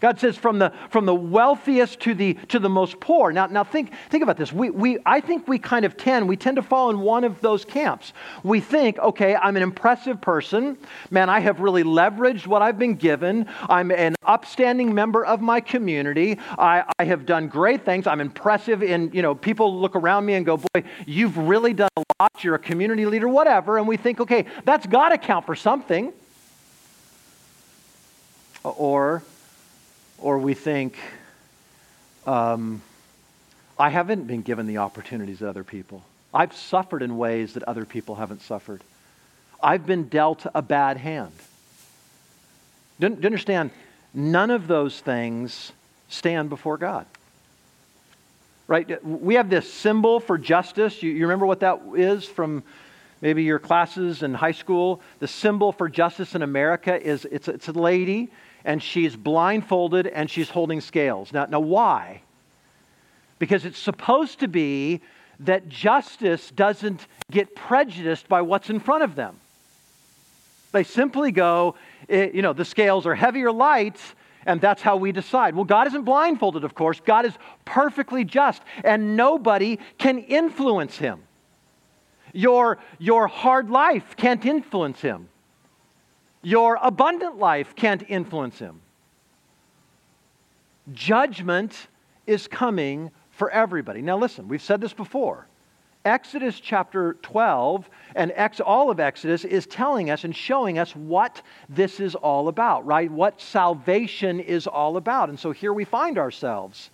God 0.00 0.20
says 0.20 0.36
from 0.36 0.58
the, 0.58 0.72
from 0.90 1.06
the 1.06 1.14
wealthiest 1.14 2.00
to 2.00 2.14
the, 2.14 2.34
to 2.48 2.58
the 2.58 2.68
most 2.68 3.00
poor. 3.00 3.32
Now, 3.32 3.46
now 3.46 3.64
think, 3.64 3.92
think 4.10 4.22
about 4.22 4.36
this. 4.36 4.52
We, 4.52 4.70
we, 4.70 4.98
I 5.06 5.20
think 5.20 5.48
we 5.48 5.58
kind 5.58 5.84
of 5.84 5.96
tend, 5.96 6.28
we 6.28 6.36
tend 6.36 6.56
to 6.56 6.62
fall 6.62 6.90
in 6.90 7.00
one 7.00 7.24
of 7.24 7.40
those 7.40 7.64
camps. 7.64 8.12
We 8.42 8.60
think, 8.60 8.98
okay, 8.98 9.36
I'm 9.36 9.56
an 9.56 9.62
impressive 9.62 10.20
person. 10.20 10.76
Man, 11.10 11.28
I 11.28 11.40
have 11.40 11.60
really 11.60 11.84
leveraged 11.84 12.46
what 12.46 12.62
I've 12.62 12.78
been 12.78 12.94
given. 12.94 13.46
I'm 13.68 13.90
an 13.90 14.14
upstanding 14.24 14.94
member 14.94 15.24
of 15.24 15.40
my 15.40 15.60
community. 15.60 16.38
I, 16.58 16.84
I 16.98 17.04
have 17.04 17.26
done 17.26 17.48
great 17.48 17.84
things. 17.84 18.06
I'm 18.06 18.20
impressive 18.20 18.82
in, 18.82 19.10
you 19.12 19.22
know, 19.22 19.34
people 19.34 19.80
look 19.80 19.96
around 19.96 20.26
me 20.26 20.34
and 20.34 20.44
go, 20.44 20.58
boy, 20.58 20.84
you've 21.06 21.36
really 21.36 21.72
done 21.72 21.88
a 21.96 22.02
lot. 22.20 22.44
You're 22.44 22.54
a 22.54 22.58
community 22.58 23.06
leader, 23.06 23.28
whatever. 23.28 23.78
And 23.78 23.88
we 23.88 23.96
think, 23.96 24.20
okay, 24.20 24.46
that's 24.64 24.86
got 24.86 25.10
to 25.10 25.18
count 25.18 25.46
for 25.46 25.54
something. 25.54 26.12
Or 28.64 29.22
or 30.18 30.38
we 30.38 30.54
think, 30.54 30.96
um, 32.26 32.82
I 33.78 33.90
haven't 33.90 34.26
been 34.26 34.42
given 34.42 34.66
the 34.66 34.78
opportunities 34.78 35.40
that 35.40 35.48
other 35.48 35.64
people. 35.64 36.02
I've 36.32 36.54
suffered 36.54 37.02
in 37.02 37.16
ways 37.16 37.54
that 37.54 37.62
other 37.64 37.84
people 37.84 38.14
haven't 38.14 38.42
suffered. 38.42 38.82
I've 39.62 39.86
been 39.86 40.08
dealt 40.08 40.46
a 40.54 40.62
bad 40.62 40.96
hand. 40.96 41.32
Do 43.00 43.08
you 43.08 43.26
understand? 43.26 43.70
None 44.14 44.50
of 44.50 44.66
those 44.66 45.00
things 45.00 45.72
stand 46.08 46.48
before 46.48 46.78
God. 46.78 47.06
Right? 48.66 49.04
We 49.04 49.34
have 49.34 49.50
this 49.50 49.72
symbol 49.72 50.18
for 50.18 50.38
justice. 50.38 51.02
You, 51.02 51.10
you 51.10 51.22
remember 51.22 51.46
what 51.46 51.60
that 51.60 51.80
is 51.94 52.24
from 52.24 52.62
maybe 53.20 53.44
your 53.44 53.58
classes 53.58 54.22
in 54.22 54.34
high 54.34 54.52
school? 54.52 55.00
The 55.20 55.28
symbol 55.28 55.72
for 55.72 55.88
justice 55.88 56.34
in 56.34 56.42
America 56.42 57.00
is 57.00 57.26
it's, 57.26 57.48
it's 57.48 57.68
a 57.68 57.72
lady 57.72 58.30
and 58.66 58.82
she's 58.82 59.16
blindfolded 59.16 60.08
and 60.08 60.28
she's 60.28 60.50
holding 60.50 60.82
scales. 60.82 61.32
Now, 61.32 61.46
now 61.46 61.60
why? 61.60 62.20
Because 63.38 63.64
it's 63.64 63.78
supposed 63.78 64.40
to 64.40 64.48
be 64.48 65.00
that 65.40 65.68
justice 65.68 66.50
doesn't 66.50 67.06
get 67.30 67.54
prejudiced 67.54 68.28
by 68.28 68.42
what's 68.42 68.68
in 68.68 68.80
front 68.80 69.04
of 69.04 69.14
them. 69.14 69.38
They 70.72 70.82
simply 70.82 71.30
go, 71.30 71.76
eh, 72.08 72.30
you 72.34 72.42
know, 72.42 72.52
the 72.52 72.64
scales 72.64 73.06
are 73.06 73.14
heavy 73.14 73.44
or 73.44 73.52
light, 73.52 74.00
and 74.46 74.60
that's 74.60 74.82
how 74.82 74.96
we 74.96 75.12
decide. 75.12 75.54
Well, 75.54 75.64
God 75.64 75.86
isn't 75.86 76.02
blindfolded, 76.02 76.64
of 76.64 76.74
course. 76.74 77.00
God 77.00 77.24
is 77.24 77.34
perfectly 77.64 78.24
just, 78.24 78.62
and 78.82 79.16
nobody 79.16 79.78
can 79.98 80.18
influence 80.18 80.96
him. 80.98 81.22
Your, 82.32 82.78
your 82.98 83.28
hard 83.28 83.70
life 83.70 84.16
can't 84.16 84.44
influence 84.44 85.00
him. 85.00 85.28
Your 86.46 86.78
abundant 86.80 87.38
life 87.38 87.74
can't 87.74 88.04
influence 88.08 88.60
him. 88.60 88.80
Judgment 90.92 91.88
is 92.24 92.46
coming 92.46 93.10
for 93.32 93.50
everybody. 93.50 94.00
Now, 94.00 94.16
listen, 94.16 94.46
we've 94.46 94.62
said 94.62 94.80
this 94.80 94.92
before. 94.92 95.48
Exodus 96.04 96.60
chapter 96.60 97.14
12 97.22 97.90
and 98.14 98.32
ex- 98.36 98.60
all 98.60 98.92
of 98.92 99.00
Exodus 99.00 99.44
is 99.44 99.66
telling 99.66 100.08
us 100.08 100.22
and 100.22 100.36
showing 100.36 100.78
us 100.78 100.94
what 100.94 101.42
this 101.68 101.98
is 101.98 102.14
all 102.14 102.46
about, 102.46 102.86
right? 102.86 103.10
What 103.10 103.40
salvation 103.40 104.38
is 104.38 104.68
all 104.68 104.96
about. 104.96 105.28
And 105.30 105.40
so 105.40 105.50
here 105.50 105.72
we 105.72 105.84
find 105.84 106.16
ourselves 106.16 106.90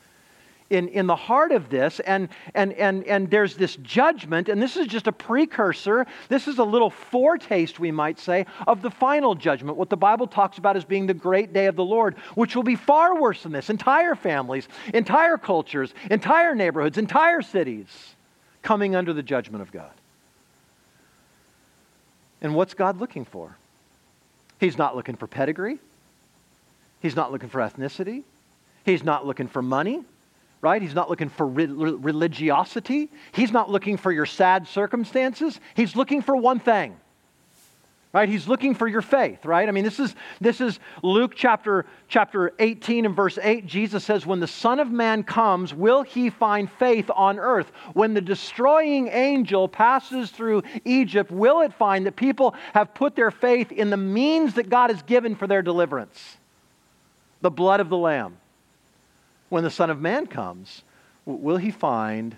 in, 0.73 0.89
in 0.89 1.07
the 1.07 1.15
heart 1.15 1.53
of 1.53 1.69
this, 1.69 2.01
and, 2.01 2.31
and, 2.55 2.73
and, 2.73 3.05
and 3.05 3.31
there's 3.31 3.57
this 3.57 3.77
judgment, 3.77 4.49
and 4.49 4.61
this 4.61 4.77
is 4.79 4.87
just 4.87 5.07
a 5.07 5.13
precursor. 5.13 6.07
This 6.31 6.49
is 6.49 6.59
a 6.59 6.65
little 6.65 6.89
foretaste, 6.89 7.79
we 7.79 7.93
might 7.93 8.19
say, 8.19 8.47
of 8.67 8.81
the 8.81 8.91
final 8.91 9.35
judgment, 9.35 9.77
what 9.77 9.91
the 9.91 9.99
Bible 9.99 10.27
talks 10.27 10.57
about 10.57 10.75
as 10.77 10.85
being 10.85 11.07
the 11.07 11.15
great 11.15 11.53
day 11.53 11.67
of 11.67 11.77
the 11.77 11.85
Lord, 11.85 12.17
which 12.35 12.57
will 12.57 12.63
be 12.63 12.75
far 12.75 13.21
worse 13.21 13.43
than 13.43 13.53
this. 13.53 13.69
Entire 13.69 14.15
families, 14.15 14.67
entire 14.95 15.37
cultures, 15.37 15.93
entire 16.11 16.55
neighborhoods, 16.55 16.97
entire 16.97 17.43
cities 17.43 18.15
coming 18.63 18.97
under 18.97 19.13
the 19.13 19.23
judgment 19.23 19.61
of 19.61 19.71
God. 19.71 19.93
And 22.41 22.55
what's 22.55 22.73
God 22.73 22.99
looking 22.99 23.27
for? 23.27 23.57
He's 24.59 24.79
not 24.79 24.97
looking 24.97 25.17
for 25.17 25.27
pedigree. 25.27 25.79
He's 27.01 27.15
not 27.15 27.31
looking 27.31 27.51
for 27.51 27.61
ethnicity. 27.61 28.23
He's 28.85 29.05
not 29.05 29.27
looking 29.27 29.49
for 29.49 29.61
money 29.61 30.03
right? 30.63 30.81
He's 30.81 30.95
not 30.95 31.11
looking 31.11 31.29
for 31.29 31.47
re- 31.47 31.67
religiosity. 31.67 33.11
He's 33.33 33.53
not 33.53 33.69
looking 33.69 33.99
for 33.99 34.11
your 34.11 34.27
sad 34.27 34.67
circumstances. 34.69 35.61
He's 35.75 35.95
looking 35.95 36.23
for 36.23 36.37
one 36.37 36.61
thing. 36.61 36.97
Right? 38.13 38.29
He's 38.29 38.47
looking 38.47 38.75
for 38.75 38.87
your 38.87 39.01
faith, 39.01 39.47
right? 39.47 39.67
I 39.67 39.73
mean, 39.73 39.85
this 39.85 39.99
is 39.99 40.15
this 40.39 40.61
is 40.61 40.79
Luke 41.03 41.33
chapter 41.35 41.87
chapter 42.09 42.53
18 42.59 43.07
and 43.07 43.17
verse 43.17 43.39
8. 43.43 43.65
Jesus 43.65 44.05
says, 44.05 44.27
"When 44.27 44.39
the 44.39 44.47
Son 44.47 44.79
of 44.81 44.91
Man 44.91 45.23
comes, 45.23 45.73
will 45.73 46.03
he 46.03 46.29
find 46.29 46.71
faith 46.71 47.11
on 47.17 47.39
earth? 47.39 47.73
When 47.95 48.13
the 48.13 48.21
destroying 48.21 49.09
angel 49.09 49.67
passes 49.67 50.31
through 50.31 50.63
Egypt, 50.85 51.31
will 51.31 51.63
it 51.63 51.73
find 51.73 52.05
that 52.05 52.15
people 52.15 52.55
have 52.75 52.93
put 52.93 53.17
their 53.17 53.31
faith 53.31 53.73
in 53.73 53.89
the 53.89 53.97
means 53.97 54.55
that 54.55 54.69
God 54.69 54.91
has 54.91 55.01
given 55.03 55.35
for 55.35 55.47
their 55.47 55.63
deliverance? 55.63 56.37
The 57.41 57.51
blood 57.51 57.81
of 57.81 57.89
the 57.89 57.97
lamb." 57.97 58.37
When 59.53 59.65
the 59.65 59.71
Son 59.71 59.91
of 59.91 60.01
Man 60.01 60.27
comes, 60.27 60.83
will 61.27 61.59
he 61.59 61.71
find 61.71 62.35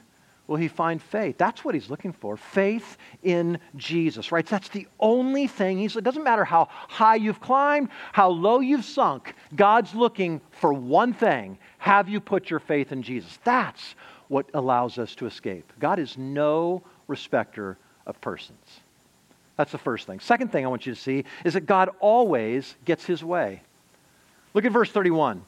will 0.49 0.56
he 0.56 0.66
find 0.66 1.00
faith? 1.00 1.38
That's 1.38 1.64
what 1.64 1.75
he's 1.75 1.88
looking 1.88 2.12
for. 2.12 2.37
Faith 2.37 2.99
in 3.23 3.59
Jesus, 3.76 4.30
right? 4.33 4.44
That's 4.44 4.68
the 4.68 4.88
only 4.99 5.47
thing 5.47 5.78
he's 5.78 5.97
it 5.97 6.02
doesn't 6.02 6.25
matter 6.25 6.44
how 6.44 6.66
high 6.71 7.14
you've 7.14 7.40
climbed, 7.40 7.90
how 8.12 8.30
low 8.30 8.59
you've 8.59 8.85
sunk. 8.85 9.33
God's 9.54 9.94
looking 9.94 10.40
for 10.50 10.75
one 10.75 11.14
thing. 11.14 11.56
Have 11.78 12.09
you 12.09 12.18
put 12.21 12.50
your 12.50 12.59
faith 12.59 12.90
in 12.90 13.00
Jesus? 13.00 13.38
That's 13.44 13.94
what 14.26 14.50
allows 14.52 14.99
us 14.99 15.14
to 15.14 15.26
escape. 15.26 15.73
God 15.78 16.00
is 16.00 16.18
no 16.18 16.83
respecter 17.06 17.78
of 18.06 18.21
persons. 18.21 18.80
That's 19.56 19.71
the 19.71 19.78
first 19.78 20.09
thing. 20.09 20.18
Second 20.18 20.50
thing 20.50 20.64
I 20.64 20.68
want 20.68 20.85
you 20.85 20.92
to 20.92 21.00
see 21.00 21.25
is 21.44 21.54
that 21.54 21.66
God 21.66 21.90
always 22.00 22.75
gets 22.85 23.04
his 23.04 23.23
way. 23.23 23.62
Look 24.52 24.64
at 24.64 24.73
verse 24.73 24.90
31. 24.90 25.44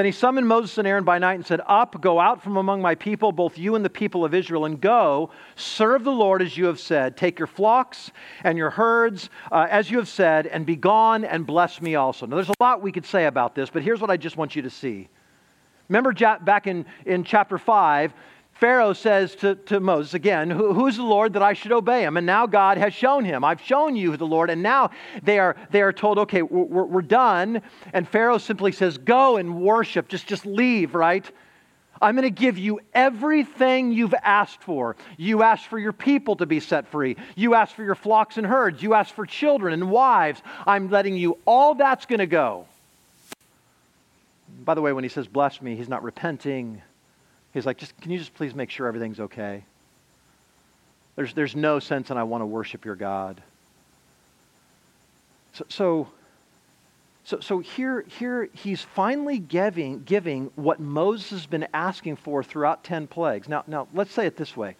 Then 0.00 0.06
he 0.06 0.12
summoned 0.12 0.48
Moses 0.48 0.78
and 0.78 0.88
Aaron 0.88 1.04
by 1.04 1.18
night 1.18 1.34
and 1.34 1.44
said, 1.44 1.60
Up, 1.66 2.00
go 2.00 2.18
out 2.18 2.42
from 2.42 2.56
among 2.56 2.80
my 2.80 2.94
people, 2.94 3.32
both 3.32 3.58
you 3.58 3.74
and 3.74 3.84
the 3.84 3.90
people 3.90 4.24
of 4.24 4.32
Israel, 4.32 4.64
and 4.64 4.80
go, 4.80 5.28
serve 5.56 6.04
the 6.04 6.10
Lord 6.10 6.40
as 6.40 6.56
you 6.56 6.64
have 6.68 6.80
said. 6.80 7.18
Take 7.18 7.38
your 7.38 7.46
flocks 7.46 8.10
and 8.42 8.56
your 8.56 8.70
herds 8.70 9.28
uh, 9.52 9.66
as 9.68 9.90
you 9.90 9.98
have 9.98 10.08
said, 10.08 10.46
and 10.46 10.64
be 10.64 10.74
gone 10.74 11.22
and 11.22 11.46
bless 11.46 11.82
me 11.82 11.96
also. 11.96 12.24
Now, 12.24 12.36
there's 12.36 12.48
a 12.48 12.54
lot 12.60 12.80
we 12.80 12.92
could 12.92 13.04
say 13.04 13.26
about 13.26 13.54
this, 13.54 13.68
but 13.68 13.82
here's 13.82 14.00
what 14.00 14.08
I 14.08 14.16
just 14.16 14.38
want 14.38 14.56
you 14.56 14.62
to 14.62 14.70
see. 14.70 15.06
Remember 15.90 16.14
back 16.14 16.66
in, 16.66 16.86
in 17.04 17.22
chapter 17.22 17.58
5, 17.58 18.14
Pharaoh 18.60 18.92
says 18.92 19.34
to, 19.36 19.54
to 19.54 19.80
Moses 19.80 20.12
again, 20.12 20.50
Who's 20.50 20.98
the 20.98 21.02
Lord 21.02 21.32
that 21.32 21.42
I 21.42 21.54
should 21.54 21.72
obey 21.72 22.02
him? 22.02 22.18
And 22.18 22.26
now 22.26 22.46
God 22.46 22.76
has 22.76 22.92
shown 22.92 23.24
him. 23.24 23.42
I've 23.42 23.62
shown 23.62 23.96
you 23.96 24.18
the 24.18 24.26
Lord. 24.26 24.50
And 24.50 24.62
now 24.62 24.90
they 25.22 25.38
are, 25.38 25.56
they 25.70 25.80
are 25.80 25.94
told, 25.94 26.18
Okay, 26.18 26.42
we're, 26.42 26.84
we're 26.84 27.02
done. 27.02 27.62
And 27.94 28.06
Pharaoh 28.06 28.36
simply 28.36 28.72
says, 28.72 28.98
Go 28.98 29.38
and 29.38 29.62
worship. 29.62 30.08
Just, 30.08 30.26
just 30.26 30.44
leave, 30.44 30.94
right? 30.94 31.28
I'm 32.02 32.14
going 32.16 32.28
to 32.28 32.40
give 32.40 32.58
you 32.58 32.80
everything 32.92 33.92
you've 33.92 34.14
asked 34.14 34.62
for. 34.62 34.96
You 35.16 35.42
asked 35.42 35.66
for 35.66 35.78
your 35.78 35.94
people 35.94 36.36
to 36.36 36.46
be 36.46 36.60
set 36.60 36.86
free. 36.88 37.16
You 37.36 37.54
asked 37.54 37.74
for 37.74 37.84
your 37.84 37.94
flocks 37.94 38.36
and 38.36 38.46
herds. 38.46 38.82
You 38.82 38.92
asked 38.92 39.14
for 39.14 39.24
children 39.24 39.72
and 39.72 39.90
wives. 39.90 40.42
I'm 40.66 40.90
letting 40.90 41.16
you, 41.16 41.38
all 41.46 41.74
that's 41.74 42.04
going 42.04 42.20
to 42.20 42.26
go. 42.26 42.66
By 44.66 44.74
the 44.74 44.82
way, 44.82 44.92
when 44.92 45.04
he 45.04 45.08
says 45.08 45.26
bless 45.26 45.62
me, 45.62 45.76
he's 45.76 45.88
not 45.88 46.02
repenting 46.02 46.82
He's 47.52 47.66
like, 47.66 47.78
just, 47.78 47.98
can 48.00 48.10
you 48.10 48.18
just 48.18 48.34
please 48.34 48.54
make 48.54 48.70
sure 48.70 48.86
everything's 48.86 49.20
okay? 49.20 49.64
There's, 51.16 51.34
there's 51.34 51.56
no 51.56 51.78
sense 51.78 52.10
in 52.10 52.16
I 52.16 52.22
want 52.22 52.42
to 52.42 52.46
worship 52.46 52.84
your 52.84 52.94
God. 52.94 53.42
So, 55.52 55.64
so, 55.68 56.08
so, 57.24 57.40
so 57.40 57.58
here, 57.58 58.02
here 58.02 58.48
he's 58.54 58.82
finally 58.82 59.38
giving, 59.38 60.02
giving 60.04 60.50
what 60.54 60.80
Moses 60.80 61.30
has 61.30 61.46
been 61.46 61.66
asking 61.74 62.16
for 62.16 62.42
throughout 62.42 62.84
10 62.84 63.08
plagues. 63.08 63.48
Now, 63.48 63.64
now, 63.66 63.88
let's 63.92 64.12
say 64.12 64.26
it 64.26 64.36
this 64.36 64.56
way. 64.56 64.76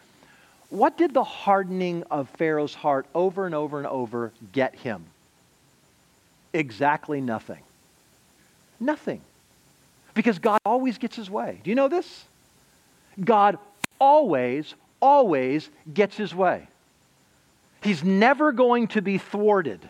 What 0.70 0.96
did 0.96 1.12
the 1.12 1.24
hardening 1.24 2.04
of 2.10 2.28
Pharaoh's 2.30 2.74
heart 2.74 3.06
over 3.14 3.44
and 3.46 3.54
over 3.54 3.78
and 3.78 3.86
over 3.88 4.32
get 4.52 4.76
him? 4.76 5.04
Exactly 6.52 7.20
nothing. 7.20 7.62
Nothing. 8.78 9.20
Because 10.14 10.38
God 10.38 10.60
always 10.64 10.98
gets 10.98 11.16
his 11.16 11.28
way. 11.28 11.60
Do 11.62 11.70
you 11.70 11.76
know 11.76 11.88
this? 11.88 12.24
God 13.22 13.58
always, 13.98 14.74
always 15.00 15.68
gets 15.92 16.16
his 16.16 16.34
way. 16.34 16.68
He's 17.82 18.04
never 18.04 18.52
going 18.52 18.88
to 18.88 19.02
be 19.02 19.18
thwarted. 19.18 19.88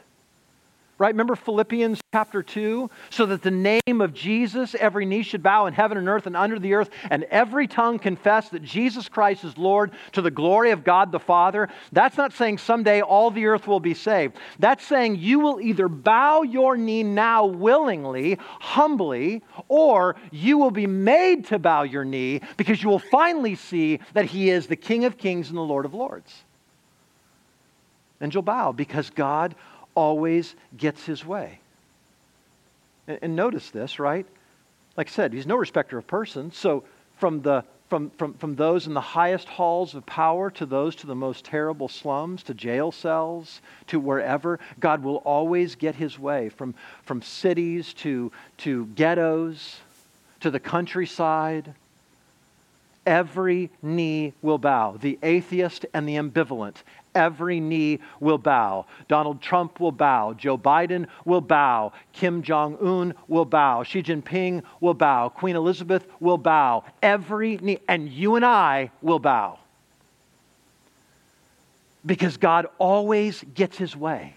Right? 1.00 1.14
Remember 1.14 1.34
Philippians 1.34 1.98
chapter 2.12 2.42
2? 2.42 2.90
So 3.08 3.24
that 3.26 3.42
the 3.42 3.50
name 3.50 4.00
of 4.02 4.12
Jesus, 4.12 4.76
every 4.78 5.06
knee 5.06 5.22
should 5.22 5.42
bow 5.42 5.64
in 5.64 5.72
heaven 5.72 5.96
and 5.96 6.06
earth 6.06 6.26
and 6.26 6.36
under 6.36 6.58
the 6.58 6.74
earth, 6.74 6.90
and 7.10 7.24
every 7.24 7.66
tongue 7.66 7.98
confess 7.98 8.50
that 8.50 8.62
Jesus 8.62 9.08
Christ 9.08 9.42
is 9.42 9.56
Lord 9.56 9.92
to 10.12 10.20
the 10.20 10.30
glory 10.30 10.72
of 10.72 10.84
God 10.84 11.10
the 11.10 11.18
Father. 11.18 11.70
That's 11.90 12.18
not 12.18 12.34
saying 12.34 12.58
someday 12.58 13.00
all 13.00 13.30
the 13.30 13.46
earth 13.46 13.66
will 13.66 13.80
be 13.80 13.94
saved. 13.94 14.36
That's 14.58 14.86
saying 14.86 15.16
you 15.16 15.40
will 15.40 15.58
either 15.58 15.88
bow 15.88 16.42
your 16.42 16.76
knee 16.76 17.02
now 17.02 17.46
willingly, 17.46 18.38
humbly, 18.60 19.42
or 19.68 20.16
you 20.30 20.58
will 20.58 20.70
be 20.70 20.86
made 20.86 21.46
to 21.46 21.58
bow 21.58 21.82
your 21.82 22.04
knee 22.04 22.42
because 22.58 22.82
you 22.82 22.90
will 22.90 22.98
finally 22.98 23.54
see 23.54 24.00
that 24.12 24.26
He 24.26 24.50
is 24.50 24.66
the 24.66 24.76
King 24.76 25.06
of 25.06 25.16
kings 25.16 25.48
and 25.48 25.56
the 25.56 25.62
Lord 25.62 25.86
of 25.86 25.94
lords. 25.94 26.44
And 28.20 28.34
you'll 28.34 28.42
bow 28.42 28.72
because 28.72 29.08
God 29.08 29.54
always 29.94 30.54
gets 30.76 31.04
his 31.04 31.24
way. 31.24 31.60
And, 33.06 33.18
and 33.22 33.36
notice 33.36 33.70
this, 33.70 33.98
right? 33.98 34.26
Like 34.96 35.08
I 35.08 35.10
said, 35.10 35.32
he's 35.32 35.46
no 35.46 35.56
respecter 35.56 35.98
of 35.98 36.06
persons. 36.06 36.56
So 36.56 36.84
from 37.18 37.42
the 37.42 37.64
from, 37.90 38.10
from, 38.10 38.34
from 38.34 38.54
those 38.54 38.86
in 38.86 38.94
the 38.94 39.00
highest 39.00 39.48
halls 39.48 39.96
of 39.96 40.06
power 40.06 40.48
to 40.52 40.64
those 40.64 40.94
to 40.94 41.08
the 41.08 41.14
most 41.14 41.44
terrible 41.44 41.88
slums, 41.88 42.44
to 42.44 42.54
jail 42.54 42.92
cells, 42.92 43.60
to 43.88 43.98
wherever, 43.98 44.60
God 44.78 45.02
will 45.02 45.16
always 45.16 45.74
get 45.74 45.96
his 45.96 46.16
way. 46.16 46.50
From, 46.50 46.72
from 47.02 47.20
cities 47.20 47.92
to, 47.94 48.30
to 48.58 48.86
ghettos, 48.86 49.80
to 50.38 50.52
the 50.52 50.60
countryside, 50.60 51.74
every 53.04 53.70
knee 53.82 54.34
will 54.40 54.58
bow 54.58 54.96
the 55.00 55.18
atheist 55.24 55.84
and 55.92 56.08
the 56.08 56.14
ambivalent, 56.14 56.76
every 57.14 57.60
knee 57.60 58.00
will 58.20 58.38
bow. 58.38 58.86
Donald 59.08 59.40
Trump 59.40 59.80
will 59.80 59.92
bow. 59.92 60.32
Joe 60.32 60.56
Biden 60.58 61.06
will 61.24 61.40
bow. 61.40 61.92
Kim 62.12 62.42
Jong 62.42 62.76
un 62.80 63.14
will 63.28 63.44
bow. 63.44 63.82
Xi 63.82 64.02
Jinping 64.02 64.62
will 64.80 64.94
bow. 64.94 65.28
Queen 65.28 65.56
Elizabeth 65.56 66.06
will 66.20 66.38
bow. 66.38 66.84
Every 67.02 67.56
knee, 67.58 67.78
and 67.88 68.08
you 68.08 68.36
and 68.36 68.44
I 68.44 68.90
will 69.02 69.18
bow. 69.18 69.58
Because 72.04 72.36
God 72.36 72.66
always 72.78 73.44
gets 73.54 73.76
his 73.76 73.94
way. 73.94 74.34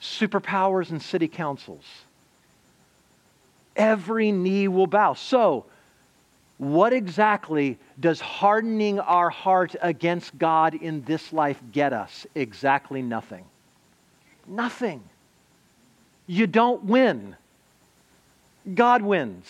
Superpowers 0.00 0.90
and 0.90 1.00
city 1.00 1.28
councils. 1.28 1.84
Every 3.76 4.32
knee 4.32 4.68
will 4.68 4.86
bow. 4.86 5.14
So, 5.14 5.66
what 6.58 6.92
exactly 6.92 7.78
does 8.00 8.20
hardening 8.20 8.98
our 8.98 9.28
heart 9.28 9.76
against 9.82 10.36
God 10.38 10.74
in 10.74 11.02
this 11.02 11.32
life 11.32 11.62
get 11.70 11.92
us? 11.92 12.26
Exactly 12.34 13.02
nothing. 13.02 13.44
Nothing. 14.46 15.02
You 16.26 16.46
don't 16.46 16.84
win. 16.84 17.36
God 18.74 19.02
wins. 19.02 19.46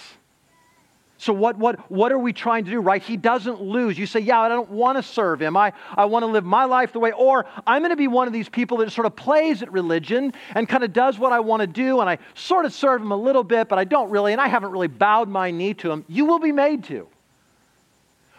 So, 1.26 1.32
what, 1.32 1.58
what, 1.58 1.90
what 1.90 2.12
are 2.12 2.20
we 2.20 2.32
trying 2.32 2.66
to 2.66 2.70
do, 2.70 2.78
right? 2.78 3.02
He 3.02 3.16
doesn't 3.16 3.60
lose. 3.60 3.98
You 3.98 4.06
say, 4.06 4.20
Yeah, 4.20 4.42
I 4.42 4.48
don't 4.48 4.70
want 4.70 4.96
to 4.96 5.02
serve 5.02 5.42
him. 5.42 5.56
I, 5.56 5.72
I 5.96 6.04
want 6.04 6.22
to 6.22 6.26
live 6.28 6.44
my 6.44 6.66
life 6.66 6.92
the 6.92 7.00
way, 7.00 7.10
or 7.10 7.46
I'm 7.66 7.82
going 7.82 7.90
to 7.90 7.96
be 7.96 8.06
one 8.06 8.28
of 8.28 8.32
these 8.32 8.48
people 8.48 8.76
that 8.76 8.92
sort 8.92 9.08
of 9.08 9.16
plays 9.16 9.60
at 9.60 9.72
religion 9.72 10.34
and 10.54 10.68
kind 10.68 10.84
of 10.84 10.92
does 10.92 11.18
what 11.18 11.32
I 11.32 11.40
want 11.40 11.62
to 11.62 11.66
do, 11.66 11.98
and 12.00 12.08
I 12.08 12.18
sort 12.36 12.64
of 12.64 12.72
serve 12.72 13.02
him 13.02 13.10
a 13.10 13.16
little 13.16 13.42
bit, 13.42 13.68
but 13.68 13.76
I 13.76 13.82
don't 13.82 14.08
really, 14.08 14.30
and 14.30 14.40
I 14.40 14.46
haven't 14.46 14.70
really 14.70 14.86
bowed 14.86 15.28
my 15.28 15.50
knee 15.50 15.74
to 15.74 15.90
him. 15.90 16.04
You 16.06 16.26
will 16.26 16.38
be 16.38 16.52
made 16.52 16.84
to. 16.84 17.08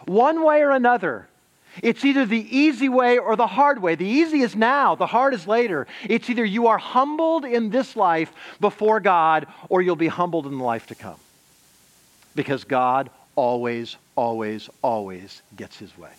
One 0.06 0.42
way 0.42 0.62
or 0.62 0.70
another. 0.70 1.28
It's 1.82 2.06
either 2.06 2.24
the 2.24 2.46
easy 2.56 2.88
way 2.88 3.18
or 3.18 3.36
the 3.36 3.46
hard 3.46 3.82
way. 3.82 3.96
The 3.96 4.06
easy 4.06 4.40
is 4.40 4.56
now, 4.56 4.94
the 4.94 5.06
hard 5.06 5.34
is 5.34 5.46
later. 5.46 5.86
It's 6.04 6.30
either 6.30 6.42
you 6.42 6.68
are 6.68 6.78
humbled 6.78 7.44
in 7.44 7.68
this 7.68 7.96
life 7.96 8.32
before 8.60 8.98
God, 8.98 9.46
or 9.68 9.82
you'll 9.82 9.94
be 9.94 10.08
humbled 10.08 10.46
in 10.46 10.56
the 10.56 10.64
life 10.64 10.86
to 10.86 10.94
come 10.94 11.20
because 12.38 12.62
God 12.62 13.10
always, 13.34 13.96
always, 14.14 14.70
always 14.80 15.42
gets 15.56 15.76
his 15.76 15.98
way. 15.98 16.12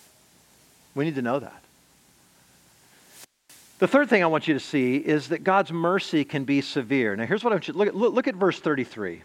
We 0.95 1.05
need 1.05 1.15
to 1.15 1.21
know 1.21 1.39
that. 1.39 1.63
The 3.77 3.87
third 3.87 4.09
thing 4.09 4.21
I 4.21 4.25
want 4.25 4.45
you 4.45 4.53
to 4.53 4.59
see 4.59 4.97
is 4.97 5.29
that 5.29 5.45
God's 5.45 5.71
mercy 5.71 6.25
can 6.25 6.43
be 6.43 6.59
severe. 6.59 7.15
Now, 7.15 7.25
here's 7.25 7.41
what 7.41 7.53
I 7.53 7.55
want 7.55 7.69
you 7.69 7.71
to 7.71 7.79
look 7.79 7.87
at, 7.87 7.95
look, 7.95 8.13
look 8.13 8.27
at 8.27 8.35
verse 8.35 8.59
33. 8.59 9.21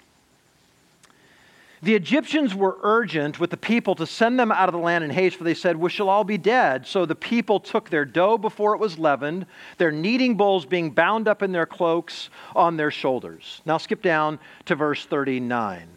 The 1.83 1.97
Egyptians 1.97 2.55
were 2.55 2.79
urgent 2.85 3.41
with 3.41 3.51
the 3.51 3.57
people 3.57 3.97
to 3.97 4.07
send 4.07 4.39
them 4.39 4.53
out 4.53 4.69
of 4.69 4.73
the 4.73 4.79
land 4.79 5.03
in 5.03 5.11
haste, 5.11 5.35
for 5.35 5.43
they 5.43 5.53
said, 5.53 5.77
We 5.77 5.91
shall 5.91 6.09
all 6.09 6.23
be 6.23 6.39
dead. 6.39 6.87
So 6.87 7.07
the 7.07 7.17
people 7.17 7.59
took 7.59 7.91
their 7.91 8.05
dough 8.05 8.39
before 8.39 8.73
it 8.73 8.79
was 8.79 9.01
leavened, 9.01 9.47
their 9.79 9.91
kneading 9.91 10.37
bowls 10.37 10.65
being 10.65 10.93
bound 10.93 11.26
up 11.26 11.43
in 11.43 11.50
their 11.50 11.67
cloaks 11.67 12.30
on 12.54 12.76
their 12.76 12.93
shoulders. 12.93 13.63
Now 13.67 13.78
skip 13.78 14.00
down 14.00 14.39
to 14.67 14.76
verse 14.76 15.04
39. 15.04 15.94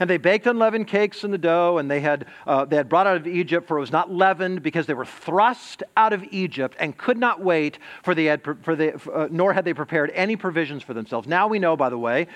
And 0.00 0.10
they 0.10 0.16
baked 0.16 0.46
unleavened 0.46 0.88
cakes 0.88 1.22
in 1.24 1.30
the 1.30 1.38
dough, 1.38 1.78
and 1.78 1.90
they 1.90 2.00
had, 2.00 2.26
uh, 2.46 2.64
they 2.64 2.76
had 2.76 2.88
brought 2.88 3.06
out 3.06 3.16
of 3.16 3.26
Egypt, 3.26 3.68
for 3.68 3.76
it 3.76 3.80
was 3.80 3.92
not 3.92 4.12
leavened, 4.12 4.62
because 4.62 4.86
they 4.86 4.94
were 4.94 5.04
thrust 5.04 5.82
out 5.96 6.12
of 6.12 6.24
Egypt 6.30 6.76
and 6.80 6.96
could 6.96 7.18
not 7.18 7.40
wait, 7.40 7.78
for 8.02 8.14
they 8.14 8.24
had, 8.24 8.42
for 8.62 8.74
they, 8.74 8.92
uh, 8.92 9.28
nor 9.30 9.52
had 9.52 9.64
they 9.64 9.74
prepared 9.74 10.10
any 10.14 10.36
provisions 10.36 10.82
for 10.82 10.94
themselves. 10.94 11.28
Now 11.28 11.46
we 11.46 11.58
know, 11.58 11.76
by 11.76 11.90
the 11.90 11.98
way, 11.98 12.26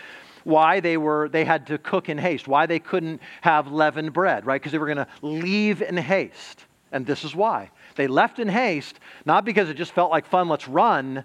why 0.44 0.80
they 0.80 0.96
were 0.96 1.28
they 1.28 1.44
had 1.44 1.66
to 1.66 1.78
cook 1.78 2.08
in 2.08 2.16
haste, 2.16 2.48
why 2.48 2.66
they 2.66 2.78
couldn't 2.78 3.20
have 3.42 3.70
leavened 3.70 4.12
bread, 4.12 4.46
right? 4.46 4.60
Because 4.60 4.72
they 4.72 4.78
were 4.78 4.86
going 4.86 4.96
to 4.96 5.08
leave 5.20 5.82
in 5.82 5.96
haste. 5.96 6.64
And 6.90 7.04
this 7.04 7.22
is 7.22 7.34
why. 7.34 7.70
They 7.96 8.06
left 8.06 8.38
in 8.38 8.48
haste, 8.48 8.98
not 9.26 9.44
because 9.44 9.68
it 9.68 9.74
just 9.74 9.92
felt 9.92 10.10
like 10.10 10.26
fun, 10.26 10.48
let's 10.48 10.66
run. 10.66 11.24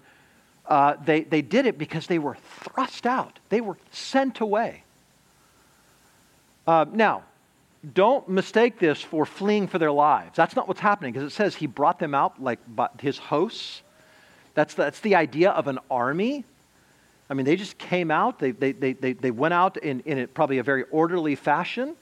Uh, 0.66 0.96
they, 1.04 1.22
they 1.22 1.42
did 1.42 1.66
it 1.66 1.78
because 1.78 2.06
they 2.06 2.18
were 2.18 2.36
thrust 2.60 3.06
out, 3.06 3.38
they 3.48 3.60
were 3.60 3.78
sent 3.90 4.40
away. 4.40 4.83
Uh, 6.66 6.86
now, 6.92 7.22
don't 7.92 8.28
mistake 8.28 8.78
this 8.78 9.00
for 9.00 9.26
fleeing 9.26 9.66
for 9.66 9.78
their 9.78 9.92
lives. 9.92 10.36
That's 10.36 10.56
not 10.56 10.66
what's 10.68 10.80
happening 10.80 11.12
because 11.12 11.30
it 11.30 11.34
says 11.34 11.54
he 11.54 11.66
brought 11.66 11.98
them 11.98 12.14
out 12.14 12.42
like 12.42 12.58
his 13.00 13.18
hosts. 13.18 13.82
That's, 14.54 14.74
that's 14.74 15.00
the 15.00 15.16
idea 15.16 15.50
of 15.50 15.66
an 15.66 15.78
army. 15.90 16.44
I 17.28 17.34
mean, 17.34 17.44
they 17.44 17.56
just 17.56 17.76
came 17.78 18.10
out, 18.10 18.38
they, 18.38 18.52
they, 18.52 18.72
they, 18.72 19.12
they 19.12 19.30
went 19.30 19.54
out 19.54 19.76
in, 19.78 20.00
in 20.00 20.26
probably 20.28 20.58
a 20.58 20.62
very 20.62 20.84
orderly 20.84 21.34
fashion. 21.34 21.96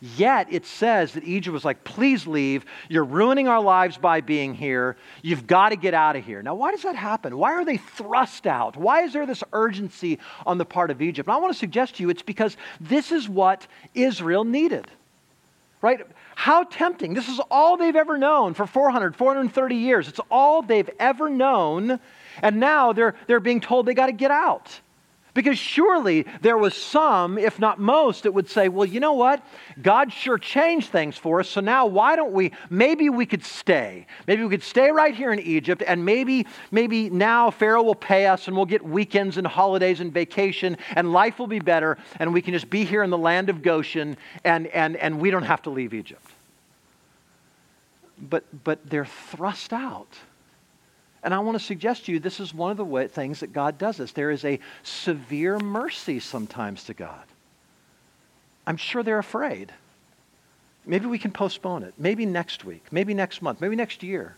Yet 0.00 0.46
it 0.52 0.64
says 0.64 1.14
that 1.14 1.24
Egypt 1.24 1.52
was 1.52 1.64
like, 1.64 1.82
please 1.82 2.24
leave. 2.26 2.64
You're 2.88 3.04
ruining 3.04 3.48
our 3.48 3.60
lives 3.60 3.98
by 3.98 4.20
being 4.20 4.54
here. 4.54 4.96
You've 5.22 5.46
got 5.46 5.70
to 5.70 5.76
get 5.76 5.92
out 5.92 6.14
of 6.14 6.24
here. 6.24 6.40
Now, 6.40 6.54
why 6.54 6.70
does 6.70 6.82
that 6.82 6.94
happen? 6.94 7.36
Why 7.36 7.52
are 7.54 7.64
they 7.64 7.78
thrust 7.78 8.46
out? 8.46 8.76
Why 8.76 9.02
is 9.02 9.12
there 9.12 9.26
this 9.26 9.42
urgency 9.52 10.20
on 10.46 10.56
the 10.56 10.64
part 10.64 10.92
of 10.92 11.02
Egypt? 11.02 11.26
And 11.26 11.34
I 11.34 11.38
want 11.38 11.52
to 11.52 11.58
suggest 11.58 11.96
to 11.96 12.02
you 12.04 12.10
it's 12.10 12.22
because 12.22 12.56
this 12.80 13.10
is 13.10 13.28
what 13.28 13.66
Israel 13.92 14.44
needed. 14.44 14.88
Right? 15.82 16.06
How 16.36 16.62
tempting. 16.64 17.14
This 17.14 17.28
is 17.28 17.40
all 17.50 17.76
they've 17.76 17.96
ever 17.96 18.18
known 18.18 18.54
for 18.54 18.66
400, 18.66 19.16
430 19.16 19.74
years. 19.74 20.06
It's 20.06 20.20
all 20.30 20.62
they've 20.62 20.90
ever 21.00 21.28
known. 21.28 21.98
And 22.40 22.60
now 22.60 22.92
they're, 22.92 23.16
they're 23.26 23.40
being 23.40 23.60
told 23.60 23.86
they 23.86 23.94
got 23.94 24.06
to 24.06 24.12
get 24.12 24.30
out. 24.30 24.80
Because 25.38 25.56
surely 25.56 26.26
there 26.40 26.58
was 26.58 26.74
some, 26.74 27.38
if 27.38 27.60
not 27.60 27.78
most, 27.78 28.24
that 28.24 28.32
would 28.32 28.50
say, 28.50 28.68
well, 28.68 28.84
you 28.84 28.98
know 28.98 29.12
what? 29.12 29.40
God 29.80 30.12
sure 30.12 30.36
changed 30.36 30.90
things 30.90 31.16
for 31.16 31.38
us, 31.38 31.48
so 31.48 31.60
now 31.60 31.86
why 31.86 32.16
don't 32.16 32.32
we? 32.32 32.50
Maybe 32.70 33.08
we 33.08 33.24
could 33.24 33.44
stay. 33.44 34.08
Maybe 34.26 34.42
we 34.42 34.50
could 34.50 34.64
stay 34.64 34.90
right 34.90 35.14
here 35.14 35.32
in 35.32 35.38
Egypt, 35.38 35.84
and 35.86 36.04
maybe, 36.04 36.48
maybe 36.72 37.08
now 37.08 37.52
Pharaoh 37.52 37.84
will 37.84 37.94
pay 37.94 38.26
us 38.26 38.48
and 38.48 38.56
we'll 38.56 38.66
get 38.66 38.84
weekends 38.84 39.38
and 39.38 39.46
holidays 39.46 40.00
and 40.00 40.12
vacation, 40.12 40.76
and 40.96 41.12
life 41.12 41.38
will 41.38 41.46
be 41.46 41.60
better, 41.60 41.98
and 42.18 42.34
we 42.34 42.42
can 42.42 42.52
just 42.52 42.68
be 42.68 42.84
here 42.84 43.04
in 43.04 43.10
the 43.10 43.16
land 43.16 43.48
of 43.48 43.62
Goshen, 43.62 44.16
and, 44.42 44.66
and, 44.66 44.96
and 44.96 45.20
we 45.20 45.30
don't 45.30 45.44
have 45.44 45.62
to 45.62 45.70
leave 45.70 45.94
Egypt. 45.94 46.32
But, 48.20 48.42
but 48.64 48.90
they're 48.90 49.06
thrust 49.06 49.72
out. 49.72 50.18
And 51.28 51.34
I 51.34 51.40
want 51.40 51.58
to 51.58 51.62
suggest 51.62 52.06
to 52.06 52.12
you 52.12 52.20
this 52.20 52.40
is 52.40 52.54
one 52.54 52.70
of 52.70 52.78
the 52.78 52.86
way, 52.86 53.06
things 53.06 53.40
that 53.40 53.52
God 53.52 53.76
does 53.76 53.98
this. 53.98 54.12
There 54.12 54.30
is 54.30 54.46
a 54.46 54.58
severe 54.82 55.58
mercy 55.58 56.20
sometimes 56.20 56.84
to 56.84 56.94
God. 56.94 57.22
I'm 58.66 58.78
sure 58.78 59.02
they're 59.02 59.18
afraid. 59.18 59.70
Maybe 60.86 61.04
we 61.04 61.18
can 61.18 61.30
postpone 61.30 61.82
it. 61.82 61.92
Maybe 61.98 62.24
next 62.24 62.64
week. 62.64 62.82
Maybe 62.90 63.12
next 63.12 63.42
month. 63.42 63.60
Maybe 63.60 63.76
next 63.76 64.02
year. 64.02 64.36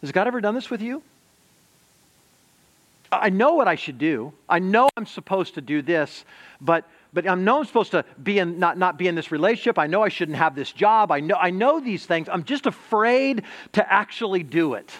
Has 0.00 0.10
God 0.10 0.26
ever 0.26 0.40
done 0.40 0.56
this 0.56 0.68
with 0.68 0.82
you? 0.82 1.00
I 3.12 3.30
know 3.30 3.54
what 3.54 3.68
I 3.68 3.76
should 3.76 3.98
do. 3.98 4.32
I 4.48 4.58
know 4.58 4.88
I'm 4.96 5.06
supposed 5.06 5.54
to 5.54 5.60
do 5.60 5.80
this, 5.80 6.24
but 6.60 6.88
but 7.12 7.28
I 7.28 7.36
know 7.36 7.60
I'm 7.60 7.66
supposed 7.66 7.92
to 7.92 8.04
be 8.20 8.40
in 8.40 8.58
not, 8.58 8.78
not 8.78 8.98
be 8.98 9.06
in 9.06 9.14
this 9.14 9.30
relationship. 9.30 9.78
I 9.78 9.86
know 9.86 10.02
I 10.02 10.08
shouldn't 10.08 10.38
have 10.38 10.56
this 10.56 10.72
job. 10.72 11.12
I 11.12 11.20
know 11.20 11.36
I 11.36 11.50
know 11.50 11.78
these 11.78 12.04
things. 12.04 12.28
I'm 12.28 12.42
just 12.42 12.66
afraid 12.66 13.44
to 13.74 13.92
actually 13.92 14.42
do 14.42 14.74
it 14.74 14.90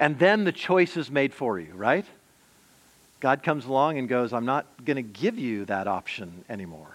and 0.00 0.18
then 0.18 0.44
the 0.44 0.52
choice 0.52 0.96
is 0.96 1.10
made 1.10 1.32
for 1.34 1.60
you, 1.60 1.72
right? 1.74 2.06
God 3.20 3.42
comes 3.42 3.66
along 3.66 3.98
and 3.98 4.08
goes, 4.08 4.32
I'm 4.32 4.46
not 4.46 4.66
going 4.84 4.96
to 4.96 5.02
give 5.02 5.38
you 5.38 5.66
that 5.66 5.86
option 5.86 6.44
anymore. 6.48 6.88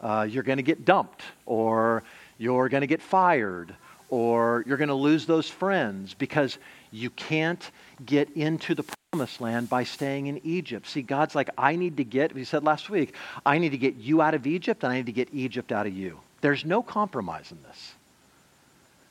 Uh, 0.00 0.26
you're 0.28 0.42
going 0.42 0.56
to 0.56 0.62
get 0.62 0.86
dumped, 0.86 1.22
or 1.44 2.02
you're 2.38 2.68
going 2.70 2.80
to 2.80 2.86
get 2.86 3.02
fired, 3.02 3.74
or 4.08 4.64
you're 4.66 4.78
going 4.78 4.88
to 4.88 4.94
lose 4.94 5.26
those 5.26 5.48
friends 5.48 6.14
because 6.14 6.58
you 6.90 7.10
can't 7.10 7.70
get 8.04 8.30
into 8.36 8.74
the 8.74 8.84
promised 9.12 9.40
land 9.40 9.68
by 9.68 9.84
staying 9.84 10.28
in 10.28 10.40
Egypt. 10.44 10.86
See, 10.86 11.02
God's 11.02 11.34
like, 11.34 11.50
I 11.58 11.76
need 11.76 11.98
to 11.98 12.04
get, 12.04 12.34
he 12.34 12.44
said 12.44 12.64
last 12.64 12.88
week, 12.88 13.14
I 13.44 13.58
need 13.58 13.70
to 13.70 13.78
get 13.78 13.96
you 13.96 14.22
out 14.22 14.34
of 14.34 14.46
Egypt 14.46 14.82
and 14.82 14.92
I 14.92 14.96
need 14.96 15.06
to 15.06 15.12
get 15.12 15.28
Egypt 15.32 15.72
out 15.72 15.86
of 15.86 15.94
you. 15.94 16.20
There's 16.40 16.64
no 16.64 16.82
compromise 16.82 17.52
in 17.52 17.58
this. 17.64 17.95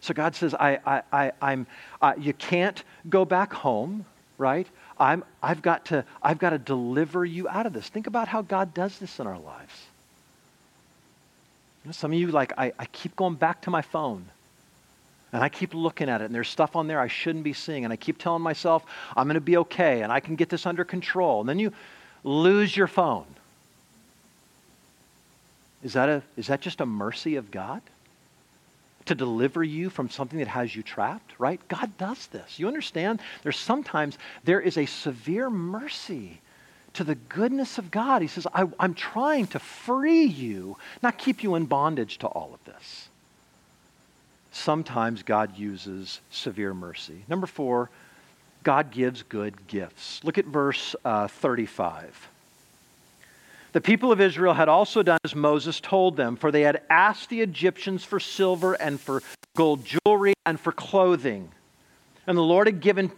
So 0.06 0.14
God 0.14 0.36
says, 0.36 0.54
I, 0.54 0.78
I, 0.86 1.02
I, 1.12 1.32
I'm, 1.42 1.66
uh, 2.00 2.14
you 2.16 2.34
can't 2.34 2.84
go 3.10 3.26
back 3.26 3.52
home, 3.52 4.06
right? 4.38 4.68
I'm, 5.00 5.24
I've, 5.42 5.64
got 5.64 5.86
to, 5.86 6.06
I've 6.22 6.38
got 6.38 6.52
to 6.52 6.60
deliver 6.60 7.26
you 7.26 7.50
out 7.50 7.66
of 7.66 7.74
this. 7.74 7.90
Think 7.90 8.06
about 8.06 8.28
how 8.28 8.44
God 8.44 8.76
does 8.76 9.00
this 9.00 9.20
in 9.20 9.26
our 9.26 9.40
lives. 9.40 9.74
You 11.84 11.90
know, 11.90 11.92
some 11.92 12.14
of 12.14 12.20
you, 12.20 12.28
like, 12.28 12.54
I, 12.56 12.72
I 12.78 12.86
keep 12.86 13.16
going 13.16 13.34
back 13.34 13.64
to 13.64 13.72
my 13.72 13.82
phone. 13.82 14.26
And 15.34 15.44
I 15.44 15.50
keep 15.50 15.74
looking 15.74 16.08
at 16.08 16.22
it, 16.22 16.26
and 16.26 16.36
there's 16.36 16.50
stuff 16.50 16.76
on 16.76 16.86
there 16.86 17.00
I 17.00 17.08
shouldn't 17.08 17.44
be 17.44 17.54
seeing. 17.54 17.84
And 17.84 17.92
I 17.92 17.96
keep 17.96 18.20
telling 18.20 18.44
myself, 18.44 18.86
I'm 19.18 19.26
going 19.26 19.34
to 19.34 19.42
be 19.42 19.58
okay, 19.58 20.04
and 20.04 20.12
I 20.12 20.20
can 20.20 20.36
get 20.36 20.50
this 20.50 20.68
under 20.68 20.86
control. 20.86 21.40
And 21.40 21.50
then 21.50 21.58
you 21.58 21.74
lose 22.24 22.78
your 22.78 22.88
phone. 22.88 23.26
Is 25.84 25.94
that, 25.94 26.10
a, 26.10 26.22
is 26.38 26.46
that 26.46 26.62
just 26.62 26.80
a 26.80 26.86
mercy 26.86 27.38
of 27.38 27.50
God? 27.50 27.82
To 29.06 29.16
deliver 29.16 29.64
you 29.64 29.90
from 29.90 30.10
something 30.10 30.40
that 30.40 30.48
has 30.48 30.76
you 30.76 30.82
trapped, 30.82 31.34
right? 31.38 31.60
God 31.68 31.98
does 31.98 32.28
this. 32.28 32.60
You 32.60 32.68
understand? 32.68 33.22
There's 33.44 33.60
sometimes 33.60 34.18
there 34.44 34.60
is 34.60 34.78
a 34.78 34.86
severe 34.86 35.50
mercy 35.50 36.42
to 36.94 37.04
the 37.04 37.16
goodness 37.16 37.78
of 37.78 37.92
God. 37.92 38.22
He 38.22 38.28
says, 38.28 38.48
I, 38.54 38.66
am 38.80 38.94
trying 38.94 39.48
to 39.48 39.60
free 39.60 40.24
you, 40.24 40.78
not 41.04 41.18
keep 41.18 41.44
you 41.44 41.56
in 41.56 41.66
bondage 41.66 42.18
to 42.20 42.28
all 42.28 42.54
of 42.54 42.64
this 42.64 43.10
sometimes 44.56 45.22
God 45.22 45.58
uses 45.58 46.22
severe 46.30 46.74
mercy. 46.74 47.24
Number 47.28 47.46
four, 47.46 47.90
God 48.64 48.90
gives 48.90 49.22
good 49.24 49.68
gifts. 49.68 50.24
Look 50.24 50.38
at 50.38 50.46
verse 50.46 50.96
uh, 51.04 51.28
35. 51.28 52.30
The 53.76 53.82
people 53.82 54.14
of 54.14 54.22
Israel 54.22 54.54
had 54.54 54.70
also 54.70 55.04
done 55.04 55.18
as 55.26 55.36
Moses 55.36 55.82
told 55.82 56.16
them, 56.16 56.38
for 56.38 56.50
they 56.50 56.62
had 56.62 56.84
asked 56.90 57.28
the 57.28 57.42
Egyptians 57.42 58.06
for 58.06 58.22
silver 58.22 58.74
and 58.76 58.98
for 58.98 59.22
gold 59.58 59.84
jewelry 59.84 60.34
and 60.46 60.58
for 60.58 60.72
clothing. 60.72 61.52
And 62.28 62.38
the 62.38 62.42
Lord 62.42 62.68
had 62.68 62.82
given, 62.82 63.12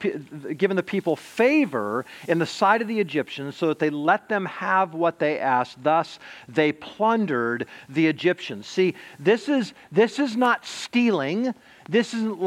given 0.58 0.76
the 0.76 0.84
people 0.84 1.16
favor 1.16 2.06
in 2.28 2.40
the 2.40 2.46
sight 2.46 2.82
of 2.82 2.90
the 2.90 3.00
Egyptians 3.00 3.56
so 3.56 3.68
that 3.68 3.80
they 3.80 3.90
let 3.90 4.28
them 4.28 4.46
have 4.46 4.94
what 4.94 5.18
they 5.20 5.40
asked. 5.40 5.82
Thus, 5.82 6.20
they 6.50 6.74
plundered 6.74 7.68
the 7.88 8.08
Egyptians. 8.08 8.68
See, 8.68 8.96
this 9.18 9.48
is, 9.48 9.74
this 9.92 10.20
is 10.20 10.36
not 10.36 10.66
stealing. 10.66 11.54
This 11.88 12.14
isn't, 12.14 12.42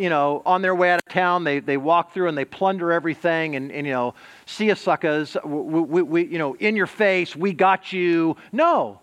you 0.00 0.08
know, 0.08 0.42
on 0.46 0.62
their 0.62 0.74
way 0.74 0.90
out 0.90 1.00
of 1.06 1.12
town, 1.12 1.44
they, 1.44 1.60
they 1.60 1.76
walk 1.76 2.14
through 2.14 2.28
and 2.28 2.38
they 2.38 2.46
plunder 2.46 2.92
everything 2.92 3.54
and, 3.54 3.70
and 3.70 3.86
you 3.86 3.92
know, 3.92 4.14
see 4.46 4.70
us 4.70 4.80
suckers, 4.80 5.36
we, 5.44 5.80
we, 5.80 6.02
we, 6.02 6.24
you 6.24 6.38
know, 6.38 6.54
in 6.54 6.76
your 6.76 6.86
face, 6.86 7.36
we 7.36 7.52
got 7.52 7.92
you. 7.92 8.38
No. 8.52 9.00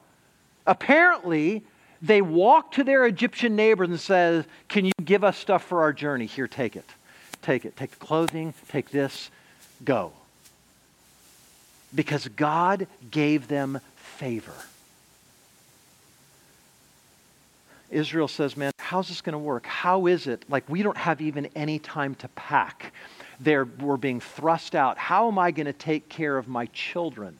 Apparently, 0.66 1.64
they 2.02 2.24
walk 2.24 2.72
to 2.72 2.84
their 2.84 3.06
Egyptian 3.06 3.56
neighbors 3.56 3.90
and 3.90 4.00
says, 4.00 4.46
Can 4.68 4.84
you 4.84 4.94
give 5.04 5.24
us 5.24 5.38
stuff 5.38 5.64
for 5.64 5.84
our 5.84 5.94
journey? 5.94 6.26
Here, 6.26 6.48
take 6.48 6.76
it 6.76 6.90
take 7.44 7.66
it. 7.66 7.76
Take 7.76 7.92
the 7.92 8.06
clothing, 8.06 8.54
take 8.70 8.90
this, 8.90 9.30
go. 9.84 10.14
Because 11.94 12.28
God 12.30 12.88
gave 13.12 13.48
them 13.48 13.80
favor. 13.96 14.54
Israel 17.92 18.28
says, 18.28 18.58
Man, 18.58 18.72
how's 18.80 19.08
this 19.08 19.22
going 19.22 19.34
to 19.34 19.40
work? 19.40 19.66
How 19.66 20.08
is 20.08 20.28
it? 20.28 20.44
Like, 20.50 20.68
we 20.68 20.82
don't 20.82 20.98
have 20.98 21.22
even 21.22 21.48
any 21.56 21.80
time 21.80 22.16
to 22.16 22.28
pack. 22.30 22.92
They're, 23.40 23.66
we're 23.66 23.98
being 23.98 24.20
thrust 24.20 24.76
out. 24.76 24.98
How 24.98 25.28
am 25.28 25.38
I 25.38 25.52
going 25.52 25.68
to 25.68 25.74
take 25.74 26.10
care 26.10 26.38
of 26.38 26.48
my 26.48 26.66
children? 26.68 27.38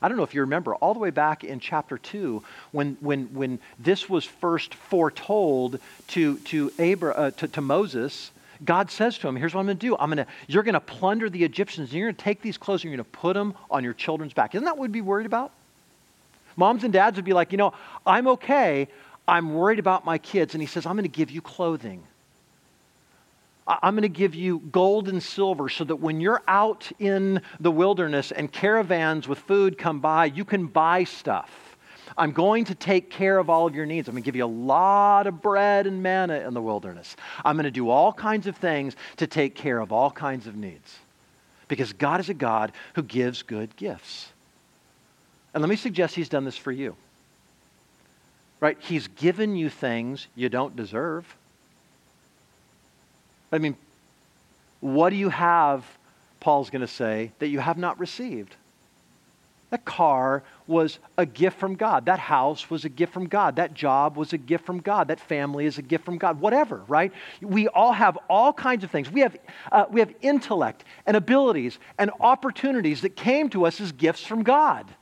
I 0.00 0.08
don't 0.08 0.16
know 0.16 0.24
if 0.24 0.34
you 0.34 0.40
remember, 0.40 0.74
all 0.74 0.94
the 0.94 1.00
way 1.00 1.10
back 1.10 1.44
in 1.44 1.60
chapter 1.60 1.96
2, 1.96 2.42
when, 2.72 2.96
when, 3.00 3.26
when 3.34 3.60
this 3.78 4.08
was 4.08 4.24
first 4.24 4.74
foretold 4.74 5.78
to, 6.08 6.38
to, 6.38 6.72
Abra, 6.78 7.12
uh, 7.12 7.30
to, 7.32 7.48
to 7.48 7.60
Moses, 7.60 8.32
God 8.64 8.90
says 8.90 9.18
to 9.18 9.28
him, 9.28 9.36
Here's 9.36 9.54
what 9.54 9.60
I'm 9.60 9.66
going 9.66 9.78
to 9.78 9.86
do. 9.86 9.96
I'm 9.96 10.10
going 10.10 10.24
to, 10.24 10.26
you're 10.46 10.62
going 10.62 10.74
to 10.74 10.80
plunder 10.80 11.28
the 11.28 11.44
Egyptians, 11.44 11.90
and 11.90 11.98
you're 11.98 12.08
going 12.08 12.16
to 12.16 12.22
take 12.22 12.42
these 12.42 12.58
clothes 12.58 12.84
and 12.84 12.90
you're 12.92 12.96
going 12.96 13.10
to 13.10 13.18
put 13.18 13.34
them 13.34 13.54
on 13.70 13.84
your 13.84 13.94
children's 13.94 14.32
back. 14.32 14.54
Isn't 14.54 14.64
that 14.64 14.76
what 14.76 14.82
we'd 14.82 14.92
be 14.92 15.00
worried 15.00 15.26
about? 15.26 15.52
Moms 16.56 16.84
and 16.84 16.92
dads 16.92 17.16
would 17.16 17.24
be 17.24 17.32
like, 17.32 17.52
You 17.52 17.58
know, 17.58 17.72
I'm 18.06 18.28
okay. 18.28 18.88
I'm 19.26 19.54
worried 19.54 19.78
about 19.78 20.04
my 20.04 20.18
kids. 20.18 20.54
And 20.54 20.60
he 20.60 20.66
says, 20.66 20.84
I'm 20.86 20.94
going 20.96 21.04
to 21.04 21.08
give 21.08 21.30
you 21.30 21.40
clothing. 21.40 22.02
I'm 23.66 23.94
going 23.94 24.02
to 24.02 24.08
give 24.08 24.34
you 24.34 24.58
gold 24.58 25.08
and 25.08 25.22
silver 25.22 25.68
so 25.68 25.84
that 25.84 25.96
when 25.96 26.20
you're 26.20 26.42
out 26.48 26.90
in 26.98 27.40
the 27.60 27.70
wilderness 27.70 28.32
and 28.32 28.50
caravans 28.50 29.28
with 29.28 29.38
food 29.38 29.78
come 29.78 30.00
by, 30.00 30.26
you 30.26 30.44
can 30.44 30.66
buy 30.66 31.04
stuff. 31.04 31.71
I'm 32.16 32.32
going 32.32 32.64
to 32.66 32.74
take 32.74 33.10
care 33.10 33.38
of 33.38 33.48
all 33.48 33.66
of 33.66 33.74
your 33.74 33.86
needs. 33.86 34.08
I'm 34.08 34.14
going 34.14 34.22
to 34.22 34.26
give 34.26 34.36
you 34.36 34.44
a 34.44 34.46
lot 34.46 35.26
of 35.26 35.40
bread 35.40 35.86
and 35.86 36.02
manna 36.02 36.40
in 36.40 36.54
the 36.54 36.62
wilderness. 36.62 37.16
I'm 37.44 37.56
going 37.56 37.64
to 37.64 37.70
do 37.70 37.88
all 37.90 38.12
kinds 38.12 38.46
of 38.46 38.56
things 38.56 38.96
to 39.16 39.26
take 39.26 39.54
care 39.54 39.78
of 39.78 39.92
all 39.92 40.10
kinds 40.10 40.46
of 40.46 40.56
needs. 40.56 40.98
Because 41.68 41.92
God 41.92 42.20
is 42.20 42.28
a 42.28 42.34
God 42.34 42.72
who 42.94 43.02
gives 43.02 43.42
good 43.42 43.74
gifts. 43.76 44.32
And 45.54 45.62
let 45.62 45.68
me 45.68 45.76
suggest 45.76 46.14
He's 46.14 46.28
done 46.28 46.44
this 46.44 46.56
for 46.56 46.72
you. 46.72 46.96
Right? 48.60 48.76
He's 48.80 49.08
given 49.08 49.56
you 49.56 49.68
things 49.68 50.28
you 50.34 50.48
don't 50.48 50.76
deserve. 50.76 51.36
I 53.50 53.58
mean, 53.58 53.76
what 54.80 55.10
do 55.10 55.16
you 55.16 55.28
have, 55.28 55.84
Paul's 56.40 56.70
going 56.70 56.80
to 56.80 56.86
say, 56.86 57.32
that 57.38 57.48
you 57.48 57.60
have 57.60 57.78
not 57.78 57.98
received? 57.98 58.56
That 59.72 59.86
car 59.86 60.42
was 60.66 60.98
a 61.16 61.24
gift 61.24 61.58
from 61.58 61.76
God. 61.76 62.04
That 62.04 62.18
house 62.18 62.68
was 62.68 62.84
a 62.84 62.90
gift 62.90 63.14
from 63.14 63.26
God. 63.26 63.56
That 63.56 63.72
job 63.72 64.18
was 64.18 64.34
a 64.34 64.38
gift 64.38 64.66
from 64.66 64.80
God. 64.80 65.08
That 65.08 65.18
family 65.18 65.64
is 65.64 65.78
a 65.78 65.82
gift 65.82 66.04
from 66.04 66.18
God. 66.18 66.40
Whatever, 66.40 66.84
right? 66.88 67.10
We 67.40 67.68
all 67.68 67.94
have 67.94 68.18
all 68.28 68.52
kinds 68.52 68.84
of 68.84 68.90
things. 68.90 69.10
We 69.10 69.22
have, 69.22 69.34
uh, 69.72 69.86
we 69.90 70.00
have 70.00 70.14
intellect 70.20 70.84
and 71.06 71.16
abilities 71.16 71.78
and 71.96 72.10
opportunities 72.20 73.00
that 73.00 73.16
came 73.16 73.48
to 73.48 73.64
us 73.64 73.80
as 73.80 73.92
gifts 73.92 74.26
from 74.26 74.42
God. 74.42 74.94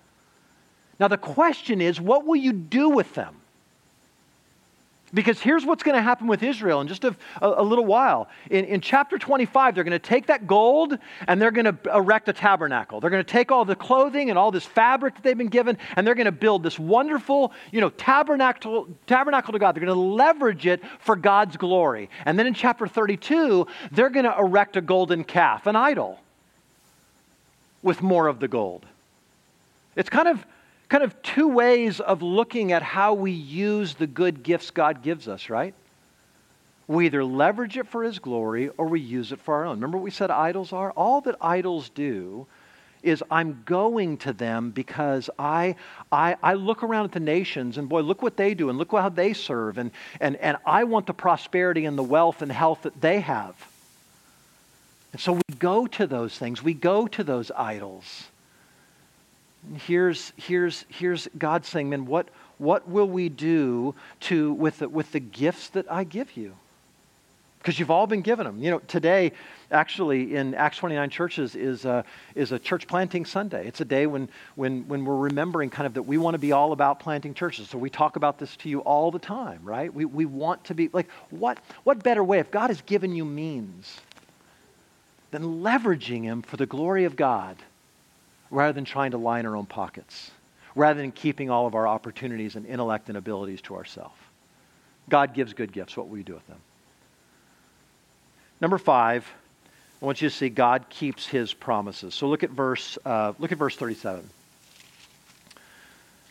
Now, 1.00 1.08
the 1.08 1.18
question 1.18 1.80
is, 1.80 2.00
what 2.00 2.24
will 2.24 2.36
you 2.36 2.52
do 2.52 2.90
with 2.90 3.12
them? 3.14 3.39
Because 5.12 5.40
here's 5.40 5.66
what's 5.66 5.82
going 5.82 5.96
to 5.96 6.02
happen 6.02 6.28
with 6.28 6.42
Israel 6.42 6.80
in 6.80 6.86
just 6.86 7.04
a, 7.04 7.16
a, 7.42 7.62
little 7.62 7.84
while. 7.84 8.28
In, 8.48 8.64
in 8.64 8.80
chapter 8.80 9.18
25, 9.18 9.74
they're 9.74 9.82
going 9.82 9.90
to 9.90 9.98
take 9.98 10.26
that 10.26 10.46
gold 10.46 10.96
and 11.26 11.42
they're 11.42 11.50
going 11.50 11.64
to 11.64 11.76
erect 11.92 12.28
a 12.28 12.32
tabernacle. 12.32 13.00
They're 13.00 13.10
going 13.10 13.24
to 13.24 13.30
take 13.30 13.50
all 13.50 13.64
the 13.64 13.74
clothing 13.74 14.30
and 14.30 14.38
all 14.38 14.52
this 14.52 14.64
fabric 14.64 15.16
that 15.16 15.24
they've 15.24 15.36
been 15.36 15.48
given 15.48 15.78
and 15.96 16.06
they're 16.06 16.14
going 16.14 16.26
to 16.26 16.32
build 16.32 16.62
this 16.62 16.78
wonderful, 16.78 17.52
you 17.72 17.80
know, 17.80 17.90
tabernacle, 17.90 18.88
tabernacle 19.08 19.52
to 19.52 19.58
God. 19.58 19.74
They're 19.74 19.84
going 19.84 19.94
to 19.94 20.00
leverage 20.00 20.66
it 20.66 20.80
for 21.00 21.16
God's 21.16 21.56
glory. 21.56 22.08
And 22.24 22.38
then 22.38 22.46
in 22.46 22.54
chapter 22.54 22.86
32, 22.86 23.66
they're 23.90 24.10
going 24.10 24.26
to 24.26 24.38
erect 24.38 24.76
a 24.76 24.80
golden 24.80 25.24
calf, 25.24 25.66
an 25.66 25.74
idol, 25.74 26.20
with 27.82 28.00
more 28.00 28.28
of 28.28 28.38
the 28.38 28.48
gold. 28.48 28.86
It's 29.96 30.08
kind 30.08 30.28
of 30.28 30.46
kind 30.90 31.04
of 31.04 31.22
two 31.22 31.48
ways 31.48 32.00
of 32.00 32.20
looking 32.20 32.72
at 32.72 32.82
how 32.82 33.14
we 33.14 33.30
use 33.30 33.94
the 33.94 34.08
good 34.08 34.42
gifts 34.42 34.70
God 34.70 35.02
gives 35.02 35.28
us, 35.28 35.48
right? 35.48 35.72
We 36.88 37.06
either 37.06 37.24
leverage 37.24 37.78
it 37.78 37.86
for 37.86 38.02
His 38.02 38.18
glory 38.18 38.68
or 38.76 38.88
we 38.88 39.00
use 39.00 39.30
it 39.30 39.40
for 39.40 39.54
our 39.54 39.64
own. 39.64 39.76
Remember 39.76 39.98
what 39.98 40.04
we 40.04 40.10
said 40.10 40.32
idols 40.32 40.72
are? 40.72 40.90
All 40.90 41.20
that 41.22 41.36
idols 41.40 41.88
do 41.90 42.46
is 43.04 43.22
I'm 43.30 43.62
going 43.64 44.18
to 44.18 44.32
them 44.32 44.72
because 44.72 45.30
I, 45.38 45.76
I, 46.10 46.36
I 46.42 46.54
look 46.54 46.82
around 46.82 47.04
at 47.04 47.12
the 47.12 47.20
nations 47.20 47.78
and 47.78 47.88
boy, 47.88 48.00
look 48.00 48.20
what 48.20 48.36
they 48.36 48.54
do 48.54 48.68
and 48.68 48.76
look 48.76 48.90
how 48.90 49.08
they 49.08 49.32
serve. 49.32 49.78
And, 49.78 49.92
and, 50.20 50.36
and 50.36 50.56
I 50.66 50.84
want 50.84 51.06
the 51.06 51.14
prosperity 51.14 51.84
and 51.84 51.96
the 51.96 52.02
wealth 52.02 52.42
and 52.42 52.50
health 52.50 52.82
that 52.82 53.00
they 53.00 53.20
have. 53.20 53.54
And 55.12 55.20
so 55.20 55.34
we 55.34 55.54
go 55.58 55.86
to 55.86 56.06
those 56.08 56.36
things, 56.36 56.64
we 56.64 56.74
go 56.74 57.06
to 57.06 57.22
those 57.22 57.52
idols. 57.52 58.29
Here's, 59.74 60.32
here's, 60.36 60.84
here's 60.88 61.28
God 61.36 61.64
saying, 61.64 61.90
man, 61.90 62.06
what, 62.06 62.28
what 62.58 62.88
will 62.88 63.08
we 63.08 63.28
do 63.28 63.94
to, 64.20 64.52
with, 64.54 64.78
the, 64.78 64.88
with 64.88 65.12
the 65.12 65.20
gifts 65.20 65.68
that 65.70 65.90
I 65.90 66.04
give 66.04 66.36
you? 66.36 66.54
Because 67.58 67.78
you've 67.78 67.90
all 67.90 68.06
been 68.06 68.22
given 68.22 68.46
them. 68.46 68.58
You 68.62 68.70
know, 68.70 68.78
today, 68.78 69.32
actually, 69.70 70.34
in 70.34 70.54
Acts 70.54 70.78
29 70.78 71.10
churches 71.10 71.54
is 71.54 71.84
a, 71.84 72.06
is 72.34 72.52
a 72.52 72.58
church 72.58 72.86
planting 72.86 73.26
Sunday. 73.26 73.66
It's 73.66 73.82
a 73.82 73.84
day 73.84 74.06
when, 74.06 74.30
when, 74.54 74.88
when 74.88 75.04
we're 75.04 75.16
remembering 75.16 75.68
kind 75.68 75.86
of 75.86 75.92
that 75.94 76.04
we 76.04 76.16
want 76.16 76.34
to 76.34 76.38
be 76.38 76.52
all 76.52 76.72
about 76.72 77.00
planting 77.00 77.34
churches. 77.34 77.68
So 77.68 77.76
we 77.76 77.90
talk 77.90 78.16
about 78.16 78.38
this 78.38 78.56
to 78.56 78.70
you 78.70 78.80
all 78.80 79.10
the 79.10 79.18
time, 79.18 79.60
right? 79.62 79.92
We, 79.92 80.06
we 80.06 80.24
want 80.24 80.64
to 80.64 80.74
be, 80.74 80.88
like, 80.94 81.10
what, 81.28 81.58
what 81.84 82.02
better 82.02 82.24
way, 82.24 82.38
if 82.38 82.50
God 82.50 82.68
has 82.68 82.80
given 82.80 83.14
you 83.14 83.26
means, 83.26 84.00
than 85.32 85.60
leveraging 85.62 86.22
Him 86.22 86.40
for 86.40 86.56
the 86.56 86.66
glory 86.66 87.04
of 87.04 87.14
God 87.14 87.56
rather 88.50 88.72
than 88.72 88.84
trying 88.84 89.12
to 89.12 89.18
line 89.18 89.46
our 89.46 89.56
own 89.56 89.66
pockets, 89.66 90.30
rather 90.74 91.00
than 91.00 91.12
keeping 91.12 91.50
all 91.50 91.66
of 91.66 91.74
our 91.74 91.86
opportunities 91.86 92.56
and 92.56 92.66
intellect 92.66 93.08
and 93.08 93.16
abilities 93.16 93.60
to 93.62 93.76
ourselves. 93.76 94.16
God 95.08 95.34
gives 95.34 95.52
good 95.52 95.72
gifts. 95.72 95.96
What 95.96 96.08
will 96.08 96.18
you 96.18 96.24
do 96.24 96.34
with 96.34 96.46
them? 96.46 96.58
Number 98.60 98.78
five, 98.78 99.30
I 100.00 100.04
want 100.04 100.22
you 100.22 100.28
to 100.28 100.34
see 100.34 100.48
God 100.48 100.86
keeps 100.88 101.26
his 101.26 101.52
promises. 101.52 102.14
So 102.14 102.28
look 102.28 102.42
at 102.42 102.50
verse, 102.50 102.98
uh, 103.04 103.32
look 103.38 103.52
at 103.52 103.58
verse 103.58 103.76
37. 103.76 104.28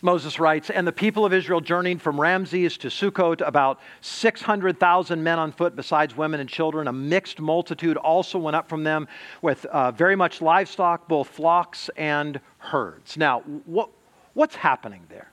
Moses 0.01 0.39
writes, 0.39 0.69
And 0.69 0.88
the 0.88 0.91
people 0.91 1.25
of 1.25 1.33
Israel 1.33 1.62
journeyed 1.62 2.01
from 2.01 2.19
Ramses 2.19 2.77
to 2.77 2.88
Sukkot, 2.88 3.45
about 3.45 3.79
600,000 4.01 5.23
men 5.23 5.39
on 5.39 5.51
foot, 5.51 5.75
besides 5.75 6.15
women 6.15 6.39
and 6.39 6.49
children. 6.49 6.88
A 6.88 6.93
mixed 6.93 7.39
multitude 7.39 7.97
also 7.97 8.39
went 8.39 8.55
up 8.55 8.69
from 8.69 8.83
them 8.83 9.07
with 9.41 9.65
uh, 9.65 9.91
very 9.91 10.15
much 10.15 10.41
livestock, 10.41 11.07
both 11.07 11.27
flocks 11.27 11.89
and 11.97 12.39
herds. 12.59 13.17
Now, 13.17 13.41
what, 13.65 13.89
what's 14.33 14.55
happening 14.55 15.01
there? 15.09 15.31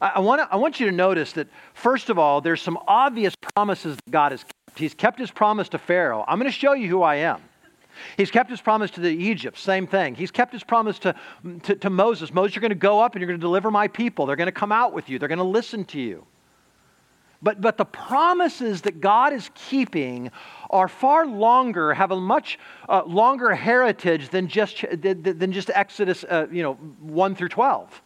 I, 0.00 0.12
I, 0.16 0.20
wanna, 0.20 0.48
I 0.50 0.56
want 0.56 0.80
you 0.80 0.86
to 0.86 0.92
notice 0.92 1.32
that, 1.32 1.48
first 1.72 2.10
of 2.10 2.18
all, 2.18 2.40
there's 2.40 2.62
some 2.62 2.78
obvious 2.86 3.34
promises 3.36 3.96
that 3.96 4.10
God 4.10 4.32
has 4.32 4.42
kept. 4.42 4.78
He's 4.78 4.94
kept 4.94 5.20
his 5.20 5.30
promise 5.30 5.68
to 5.68 5.78
Pharaoh 5.78 6.24
I'm 6.26 6.38
going 6.38 6.50
to 6.50 6.58
show 6.58 6.72
you 6.72 6.88
who 6.88 7.02
I 7.02 7.16
am. 7.16 7.40
He's 8.16 8.30
kept 8.30 8.50
his 8.50 8.60
promise 8.60 8.90
to 8.92 9.00
the 9.00 9.08
Egypt, 9.08 9.58
same 9.58 9.86
thing. 9.86 10.14
He's 10.14 10.30
kept 10.30 10.52
his 10.52 10.64
promise 10.64 10.98
to, 11.00 11.14
to, 11.64 11.76
to 11.76 11.90
Moses. 11.90 12.32
Moses, 12.32 12.54
you're 12.54 12.60
going 12.60 12.70
to 12.70 12.74
go 12.74 13.00
up 13.00 13.14
and 13.14 13.20
you're 13.20 13.28
going 13.28 13.40
to 13.40 13.44
deliver 13.44 13.70
my 13.70 13.88
people. 13.88 14.26
They're 14.26 14.36
going 14.36 14.46
to 14.46 14.52
come 14.52 14.72
out 14.72 14.92
with 14.92 15.08
you, 15.08 15.18
they're 15.18 15.28
going 15.28 15.38
to 15.38 15.44
listen 15.44 15.84
to 15.86 16.00
you. 16.00 16.26
But, 17.42 17.60
but 17.60 17.76
the 17.76 17.84
promises 17.84 18.80
that 18.82 19.02
God 19.02 19.34
is 19.34 19.50
keeping 19.54 20.30
are 20.70 20.88
far 20.88 21.26
longer, 21.26 21.92
have 21.92 22.10
a 22.10 22.18
much 22.18 22.58
uh, 22.88 23.02
longer 23.04 23.54
heritage 23.54 24.30
than 24.30 24.48
just, 24.48 24.82
than 24.90 25.52
just 25.52 25.70
Exodus 25.74 26.24
uh, 26.24 26.46
you 26.50 26.62
know, 26.62 26.72
1 26.72 27.34
through 27.34 27.50
12. 27.50 28.02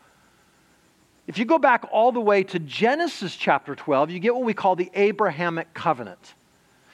If 1.28 1.38
you 1.38 1.44
go 1.44 1.58
back 1.58 1.84
all 1.92 2.10
the 2.10 2.20
way 2.20 2.42
to 2.42 2.58
Genesis 2.58 3.36
chapter 3.36 3.76
12, 3.76 4.10
you 4.10 4.18
get 4.18 4.34
what 4.34 4.44
we 4.44 4.54
call 4.54 4.74
the 4.74 4.90
Abrahamic 4.94 5.72
covenant. 5.72 6.34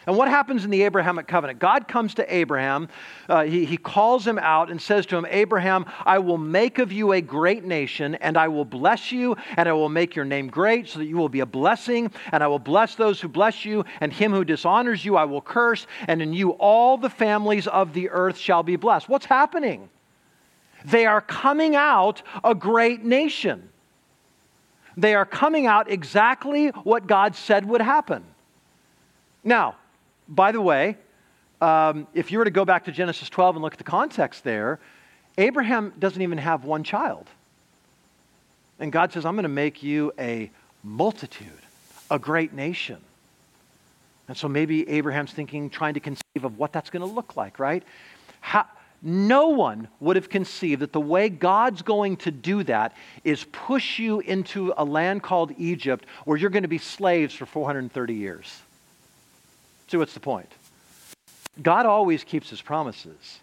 And 0.07 0.17
what 0.17 0.29
happens 0.29 0.65
in 0.65 0.71
the 0.71 0.83
Abrahamic 0.83 1.27
covenant? 1.27 1.59
God 1.59 1.89
comes 1.89 2.15
to 2.15 2.35
Abraham, 2.35 2.89
uh, 3.29 3.45
he, 3.45 3.65
he 3.65 3.77
calls 3.77 4.27
him 4.27 4.39
out 4.39 4.71
and 4.71 4.81
says 4.81 5.07
to 5.07 5.17
him, 5.17 5.27
Abraham, 5.31 5.87
I 6.05 6.19
will 6.19 6.39
make 6.39 6.79
of 6.79 6.93
you 6.93 7.13
a 7.13 7.21
great 7.21 7.65
nation, 7.65 8.15
and 8.17 8.37
I 8.37 8.49
will 8.49 8.65
bless 8.65 9.13
you, 9.13 9.37
and 9.57 9.69
I 9.69 9.73
will 9.73 9.89
make 9.89 10.15
your 10.15 10.25
name 10.25 10.49
great, 10.49 10.89
so 10.89 10.99
that 10.99 11.07
you 11.07 11.17
will 11.17 11.29
be 11.29 11.41
a 11.41 11.47
blessing, 11.47 12.11
and 12.33 12.43
I 12.43 12.47
will 12.47 12.59
bless 12.59 12.95
those 12.97 13.21
who 13.21 13.29
bless 13.29 13.65
you, 13.65 13.85
and 14.01 14.13
him 14.13 14.33
who 14.33 14.45
dishonors 14.45 15.05
you 15.05 15.17
I 15.17 15.25
will 15.25 15.41
curse, 15.41 15.87
and 16.07 16.21
in 16.21 16.33
you 16.35 16.51
all 16.51 16.99
the 16.99 17.11
families 17.11 17.67
of 17.67 17.95
the 17.95 18.11
earth 18.11 18.37
shall 18.37 18.63
be 18.63 18.77
blessed. 18.77 19.09
What's 19.09 19.27
happening? 19.27 19.89
They 20.85 21.07
are 21.07 21.23
coming 21.23 21.77
out 21.77 22.23
a 22.43 22.55
great 22.55 23.03
nation. 23.05 23.71
They 24.97 25.15
are 25.15 25.27
coming 25.27 25.67
out 25.67 25.91
exactly 25.91 26.69
what 26.69 27.07
God 27.07 27.35
said 27.35 27.65
would 27.65 27.81
happen. 27.81 28.25
Now, 29.43 29.77
by 30.29 30.53
the 30.53 30.61
way, 30.61 30.97
um, 31.61 32.07
if 32.15 32.33
you 32.33 32.39
were 32.39 32.45
to 32.45 32.51
go 32.51 32.65
back 32.65 32.85
to 32.85 32.93
Genesis 32.93 33.29
12 33.29 33.57
and 33.57 33.63
look 33.63 33.75
at 33.75 33.79
the 33.79 33.85
context 33.85 34.45
there, 34.45 34.81
Abraham 35.39 35.93
doesn't 35.99 36.21
even 36.21 36.39
have 36.39 36.65
one 36.65 36.85
child. 36.85 37.29
And 38.79 38.93
God 38.93 39.13
says, 39.13 39.25
I'm 39.25 39.35
going 39.35 39.45
to 39.45 39.49
make 39.49 39.83
you 39.83 40.13
a 40.19 40.51
multitude, 40.83 41.49
a 42.11 42.19
great 42.19 42.53
nation. 42.53 43.01
And 44.29 44.37
so 44.37 44.49
maybe 44.49 44.89
Abraham's 44.89 45.33
thinking, 45.33 45.71
trying 45.71 45.95
to 45.95 46.01
conceive 46.01 46.45
of 46.45 46.59
what 46.59 46.73
that's 46.73 46.91
going 46.91 47.07
to 47.07 47.13
look 47.13 47.37
like, 47.37 47.59
right? 47.59 47.83
How, 48.41 48.67
no 49.03 49.49
one 49.49 49.89
would 50.01 50.17
have 50.17 50.31
conceived 50.31 50.81
that 50.81 50.93
the 50.93 51.01
way 51.01 51.29
God's 51.29 51.83
going 51.83 52.17
to 52.19 52.31
do 52.31 52.65
that 52.65 52.97
is 53.23 53.45
push 53.45 53.99
you 53.99 54.21
into 54.21 54.73
a 54.79 54.85
land 54.85 55.23
called 55.23 55.53
Egypt 55.59 56.07
where 56.25 56.39
you're 56.39 56.51
going 56.51 56.63
to 56.63 56.69
be 56.69 56.79
slaves 56.79 57.35
for 57.35 57.45
430 57.45 58.15
years. 58.15 58.63
See, 59.89 59.97
what's 59.97 60.15
the 60.15 60.21
point? 60.21 60.51
God 61.63 61.87
always 61.87 62.25
keeps 62.25 62.51
his 62.51 62.61
promises, 62.61 63.39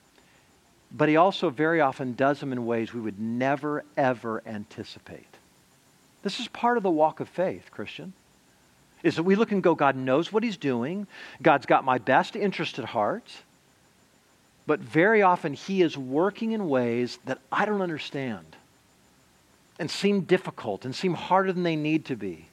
but 0.92 1.08
he 1.08 1.16
also 1.16 1.50
very 1.50 1.80
often 1.80 2.14
does 2.14 2.40
them 2.40 2.52
in 2.52 2.66
ways 2.66 2.94
we 2.94 3.00
would 3.00 3.20
never, 3.20 3.84
ever 3.96 4.44
anticipate. 4.46 5.28
This 6.24 6.40
is 6.40 6.48
part 6.50 6.78
of 6.78 6.84
the 6.84 6.92
walk 6.92 7.20
of 7.20 7.30
faith, 7.30 7.72
Christian. 7.72 8.14
Is 9.04 9.16
that 9.16 9.24
we 9.24 9.36
look 9.36 9.52
and 9.52 9.64
go, 9.64 9.74
God 9.74 9.96
knows 9.96 10.32
what 10.32 10.44
he's 10.44 10.58
doing. 10.58 11.08
God's 11.42 11.66
got 11.66 11.84
my 11.84 11.98
best 11.98 12.36
interest 12.36 12.78
at 12.78 12.86
heart. 12.86 13.32
But 14.68 14.80
very 14.80 15.24
often 15.24 15.54
he 15.54 15.82
is 15.82 15.98
working 15.98 16.52
in 16.52 16.70
ways 16.70 17.18
that 17.26 17.40
I 17.52 17.66
don't 17.66 17.82
understand 17.82 18.46
and 19.80 19.90
seem 19.90 20.22
difficult 20.22 20.86
and 20.86 20.96
seem 20.96 21.16
harder 21.16 21.52
than 21.52 21.64
they 21.64 21.76
need 21.76 22.06
to 22.06 22.16
be. 22.16 22.48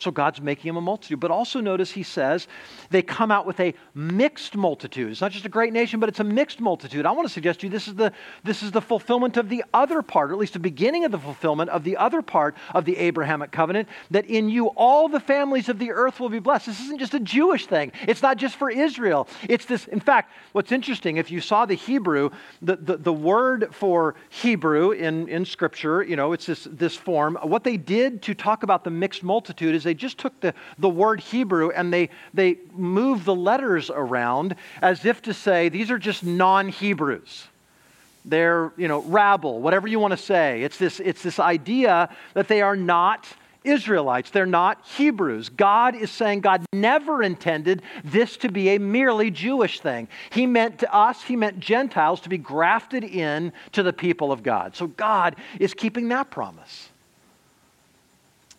So 0.00 0.10
God's 0.10 0.40
making 0.40 0.70
them 0.70 0.76
a 0.76 0.80
multitude. 0.80 1.20
But 1.20 1.30
also 1.30 1.60
notice 1.60 1.90
he 1.90 2.02
says 2.02 2.48
they 2.88 3.02
come 3.02 3.30
out 3.30 3.46
with 3.46 3.60
a 3.60 3.74
mixed 3.94 4.56
multitude. 4.56 5.10
It's 5.12 5.20
not 5.20 5.30
just 5.30 5.44
a 5.44 5.50
great 5.50 5.74
nation, 5.74 6.00
but 6.00 6.08
it's 6.08 6.20
a 6.20 6.24
mixed 6.24 6.58
multitude. 6.58 7.04
I 7.04 7.12
want 7.12 7.28
to 7.28 7.32
suggest 7.32 7.60
to 7.60 7.66
you 7.66 7.70
this 7.70 7.86
is 7.86 7.94
the, 7.94 8.12
this 8.42 8.62
is 8.62 8.72
the 8.72 8.80
fulfillment 8.80 9.36
of 9.36 9.50
the 9.50 9.62
other 9.74 10.00
part, 10.00 10.30
or 10.30 10.34
at 10.34 10.40
least 10.40 10.54
the 10.54 10.58
beginning 10.58 11.04
of 11.04 11.12
the 11.12 11.18
fulfillment 11.18 11.68
of 11.68 11.84
the 11.84 11.98
other 11.98 12.22
part 12.22 12.56
of 12.74 12.86
the 12.86 12.96
Abrahamic 12.96 13.52
covenant, 13.52 13.88
that 14.10 14.24
in 14.24 14.48
you 14.48 14.68
all 14.68 15.08
the 15.08 15.20
families 15.20 15.68
of 15.68 15.78
the 15.78 15.90
earth 15.90 16.18
will 16.18 16.30
be 16.30 16.38
blessed. 16.38 16.66
This 16.66 16.80
isn't 16.80 16.98
just 16.98 17.12
a 17.12 17.20
Jewish 17.20 17.66
thing. 17.66 17.92
It's 18.08 18.22
not 18.22 18.38
just 18.38 18.56
for 18.56 18.70
Israel. 18.70 19.28
It's 19.48 19.66
this, 19.66 19.86
in 19.86 20.00
fact, 20.00 20.32
what's 20.52 20.72
interesting, 20.72 21.18
if 21.18 21.30
you 21.30 21.42
saw 21.42 21.66
the 21.66 21.74
Hebrew, 21.74 22.30
the, 22.62 22.76
the, 22.76 22.96
the 22.96 23.12
word 23.12 23.68
for 23.74 24.14
Hebrew 24.30 24.92
in, 24.92 25.28
in 25.28 25.44
Scripture, 25.44 26.02
you 26.02 26.16
know, 26.16 26.32
it's 26.32 26.46
this, 26.46 26.66
this 26.70 26.96
form. 26.96 27.36
What 27.42 27.64
they 27.64 27.76
did 27.76 28.22
to 28.22 28.34
talk 28.34 28.62
about 28.62 28.82
the 28.84 28.90
mixed 28.90 29.22
multitude 29.22 29.74
is 29.74 29.89
they 29.90 29.94
just 29.94 30.18
took 30.18 30.38
the, 30.38 30.54
the 30.78 30.88
word 30.88 31.18
Hebrew 31.18 31.70
and 31.70 31.92
they, 31.92 32.10
they 32.32 32.58
moved 32.72 33.24
the 33.24 33.34
letters 33.34 33.90
around 33.90 34.54
as 34.80 35.04
if 35.04 35.20
to 35.22 35.34
say 35.34 35.68
these 35.68 35.90
are 35.90 35.98
just 35.98 36.22
non 36.22 36.68
Hebrews. 36.68 37.48
They're, 38.24 38.72
you 38.76 38.86
know, 38.86 39.02
rabble, 39.02 39.60
whatever 39.60 39.88
you 39.88 39.98
want 39.98 40.12
to 40.12 40.16
say. 40.16 40.62
It's 40.62 40.78
this, 40.78 41.00
it's 41.00 41.24
this 41.24 41.40
idea 41.40 42.08
that 42.34 42.46
they 42.46 42.62
are 42.62 42.76
not 42.76 43.26
Israelites. 43.64 44.30
They're 44.30 44.46
not 44.46 44.86
Hebrews. 44.96 45.48
God 45.48 45.96
is 45.96 46.12
saying 46.12 46.42
God 46.42 46.64
never 46.72 47.20
intended 47.20 47.82
this 48.04 48.36
to 48.36 48.48
be 48.48 48.68
a 48.68 48.78
merely 48.78 49.32
Jewish 49.32 49.80
thing. 49.80 50.06
He 50.30 50.46
meant 50.46 50.78
to 50.78 50.94
us, 50.94 51.24
He 51.24 51.34
meant 51.34 51.58
Gentiles 51.58 52.20
to 52.20 52.28
be 52.28 52.38
grafted 52.38 53.02
in 53.02 53.52
to 53.72 53.82
the 53.82 53.92
people 53.92 54.30
of 54.30 54.44
God. 54.44 54.76
So 54.76 54.86
God 54.86 55.34
is 55.58 55.74
keeping 55.74 56.10
that 56.10 56.30
promise. 56.30 56.89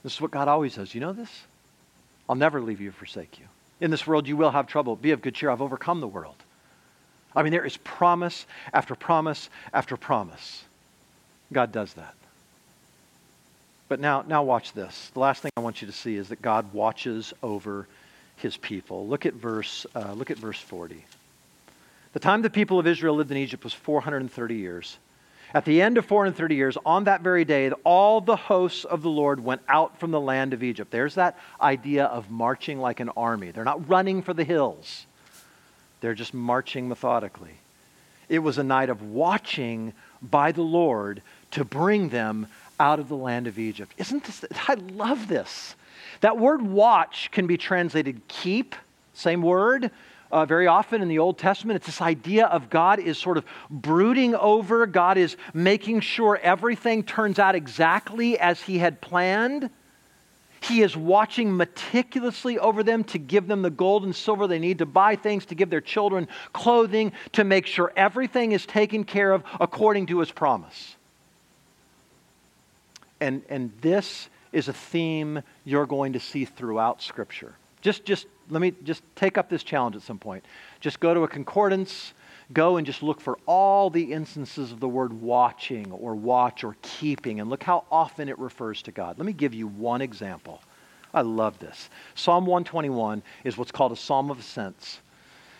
This 0.03 0.13
is 0.13 0.21
what 0.21 0.31
God 0.31 0.47
always 0.47 0.73
says. 0.73 0.95
You 0.95 1.01
know 1.01 1.13
this? 1.13 1.29
I'll 2.27 2.35
never 2.35 2.61
leave 2.61 2.81
you 2.81 2.89
or 2.89 2.93
forsake 2.93 3.39
you. 3.39 3.45
In 3.79 3.91
this 3.91 4.05
world, 4.05 4.27
you 4.27 4.37
will 4.37 4.51
have 4.51 4.67
trouble. 4.67 4.95
Be 4.95 5.11
of 5.11 5.21
good 5.21 5.35
cheer. 5.35 5.49
I've 5.49 5.61
overcome 5.61 6.01
the 6.01 6.07
world. 6.07 6.35
I 7.35 7.43
mean, 7.43 7.51
there 7.51 7.65
is 7.65 7.77
promise 7.77 8.45
after 8.73 8.95
promise 8.95 9.49
after 9.73 9.97
promise. 9.97 10.63
God 11.51 11.71
does 11.71 11.93
that. 11.93 12.15
But 13.87 13.99
now, 13.99 14.23
now 14.25 14.43
watch 14.43 14.73
this. 14.73 15.11
The 15.13 15.19
last 15.19 15.41
thing 15.41 15.51
I 15.57 15.61
want 15.61 15.81
you 15.81 15.87
to 15.87 15.93
see 15.93 16.15
is 16.15 16.29
that 16.29 16.41
God 16.41 16.73
watches 16.73 17.33
over 17.43 17.87
his 18.37 18.55
people. 18.55 19.07
Look 19.07 19.25
at 19.25 19.33
verse, 19.33 19.85
uh, 19.95 20.13
look 20.13 20.31
at 20.31 20.37
verse 20.37 20.59
40. 20.59 21.03
The 22.13 22.19
time 22.19 22.41
the 22.41 22.49
people 22.49 22.79
of 22.79 22.87
Israel 22.87 23.15
lived 23.15 23.31
in 23.31 23.37
Egypt 23.37 23.63
was 23.63 23.73
430 23.73 24.55
years. 24.55 24.97
At 25.53 25.65
the 25.65 25.81
end 25.81 25.97
of 25.97 26.05
430 26.05 26.55
years, 26.55 26.77
on 26.85 27.03
that 27.05 27.21
very 27.21 27.43
day, 27.43 27.71
all 27.83 28.21
the 28.21 28.35
hosts 28.35 28.85
of 28.85 29.01
the 29.01 29.09
Lord 29.09 29.43
went 29.43 29.61
out 29.67 29.99
from 29.99 30.11
the 30.11 30.19
land 30.19 30.53
of 30.53 30.63
Egypt. 30.63 30.91
There's 30.91 31.15
that 31.15 31.37
idea 31.61 32.05
of 32.05 32.31
marching 32.31 32.79
like 32.79 32.99
an 33.01 33.09
army. 33.17 33.51
They're 33.51 33.65
not 33.65 33.89
running 33.89 34.21
for 34.21 34.33
the 34.33 34.43
hills, 34.43 35.05
they're 35.99 36.13
just 36.13 36.33
marching 36.33 36.87
methodically. 36.87 37.55
It 38.29 38.39
was 38.39 38.57
a 38.57 38.63
night 38.63 38.89
of 38.89 39.01
watching 39.01 39.91
by 40.21 40.53
the 40.53 40.61
Lord 40.61 41.21
to 41.51 41.65
bring 41.65 42.09
them 42.09 42.47
out 42.79 42.99
of 42.99 43.09
the 43.09 43.17
land 43.17 43.45
of 43.45 43.59
Egypt. 43.59 43.93
Isn't 43.97 44.23
this? 44.23 44.45
I 44.69 44.75
love 44.75 45.27
this. 45.27 45.75
That 46.21 46.37
word 46.37 46.61
watch 46.61 47.29
can 47.31 47.45
be 47.45 47.57
translated 47.57 48.21
keep, 48.29 48.73
same 49.13 49.41
word 49.41 49.91
uh, 50.31 50.45
very 50.45 50.67
often 50.67 51.01
in 51.01 51.07
the 51.07 51.19
Old 51.19 51.37
Testament. 51.37 51.77
It's 51.77 51.85
this 51.85 52.01
idea 52.01 52.45
of 52.45 52.69
God 52.69 52.99
is 52.99 53.17
sort 53.17 53.37
of 53.37 53.45
brooding 53.69 54.35
over, 54.35 54.85
God 54.85 55.17
is 55.17 55.37
making 55.53 56.01
sure 56.01 56.39
everything 56.41 57.03
turns 57.03 57.39
out 57.39 57.55
exactly 57.55 58.39
as 58.39 58.61
He 58.61 58.77
had 58.77 59.01
planned. 59.01 59.69
He 60.61 60.83
is 60.83 60.95
watching 60.95 61.57
meticulously 61.57 62.59
over 62.59 62.83
them 62.83 63.03
to 63.05 63.17
give 63.17 63.47
them 63.47 63.63
the 63.63 63.71
gold 63.71 64.03
and 64.03 64.15
silver 64.15 64.45
they 64.45 64.59
need 64.59 64.77
to 64.77 64.85
buy 64.85 65.15
things, 65.15 65.45
to 65.47 65.55
give 65.55 65.71
their 65.71 65.81
children 65.81 66.27
clothing, 66.53 67.13
to 67.33 67.43
make 67.43 67.65
sure 67.65 67.91
everything 67.95 68.51
is 68.51 68.65
taken 68.65 69.03
care 69.03 69.31
of 69.31 69.43
according 69.59 70.05
to 70.07 70.19
His 70.19 70.31
promise. 70.31 70.95
And, 73.19 73.41
and 73.49 73.71
this 73.81 74.29
is 74.51 74.67
a 74.67 74.73
theme 74.73 75.41
you're 75.65 75.85
going 75.85 76.13
to 76.13 76.19
see 76.19 76.45
throughout 76.45 77.01
Scripture. 77.01 77.55
Just, 77.81 78.05
just 78.05 78.27
let 78.49 78.61
me 78.61 78.73
just 78.83 79.03
take 79.15 79.37
up 79.37 79.49
this 79.49 79.63
challenge 79.63 79.95
at 79.95 80.01
some 80.01 80.19
point. 80.19 80.45
Just 80.79 80.99
go 80.99 81.13
to 81.13 81.21
a 81.23 81.27
concordance, 81.27 82.13
go 82.53 82.77
and 82.77 82.85
just 82.85 83.01
look 83.01 83.19
for 83.19 83.37
all 83.45 83.89
the 83.89 84.13
instances 84.13 84.71
of 84.71 84.79
the 84.79 84.87
word 84.87 85.13
watching 85.13 85.91
or 85.91 86.15
watch 86.15 86.63
or 86.63 86.75
keeping, 86.81 87.39
and 87.39 87.49
look 87.49 87.63
how 87.63 87.85
often 87.91 88.29
it 88.29 88.37
refers 88.37 88.81
to 88.83 88.91
God. 88.91 89.17
Let 89.17 89.25
me 89.25 89.33
give 89.33 89.53
you 89.53 89.67
one 89.67 90.01
example. 90.01 90.61
I 91.13 91.21
love 91.21 91.59
this. 91.59 91.89
Psalm 92.15 92.45
121 92.45 93.21
is 93.43 93.57
what's 93.57 93.71
called 93.71 93.91
a 93.91 93.97
psalm 93.97 94.31
of 94.31 94.39
ascents. 94.39 94.99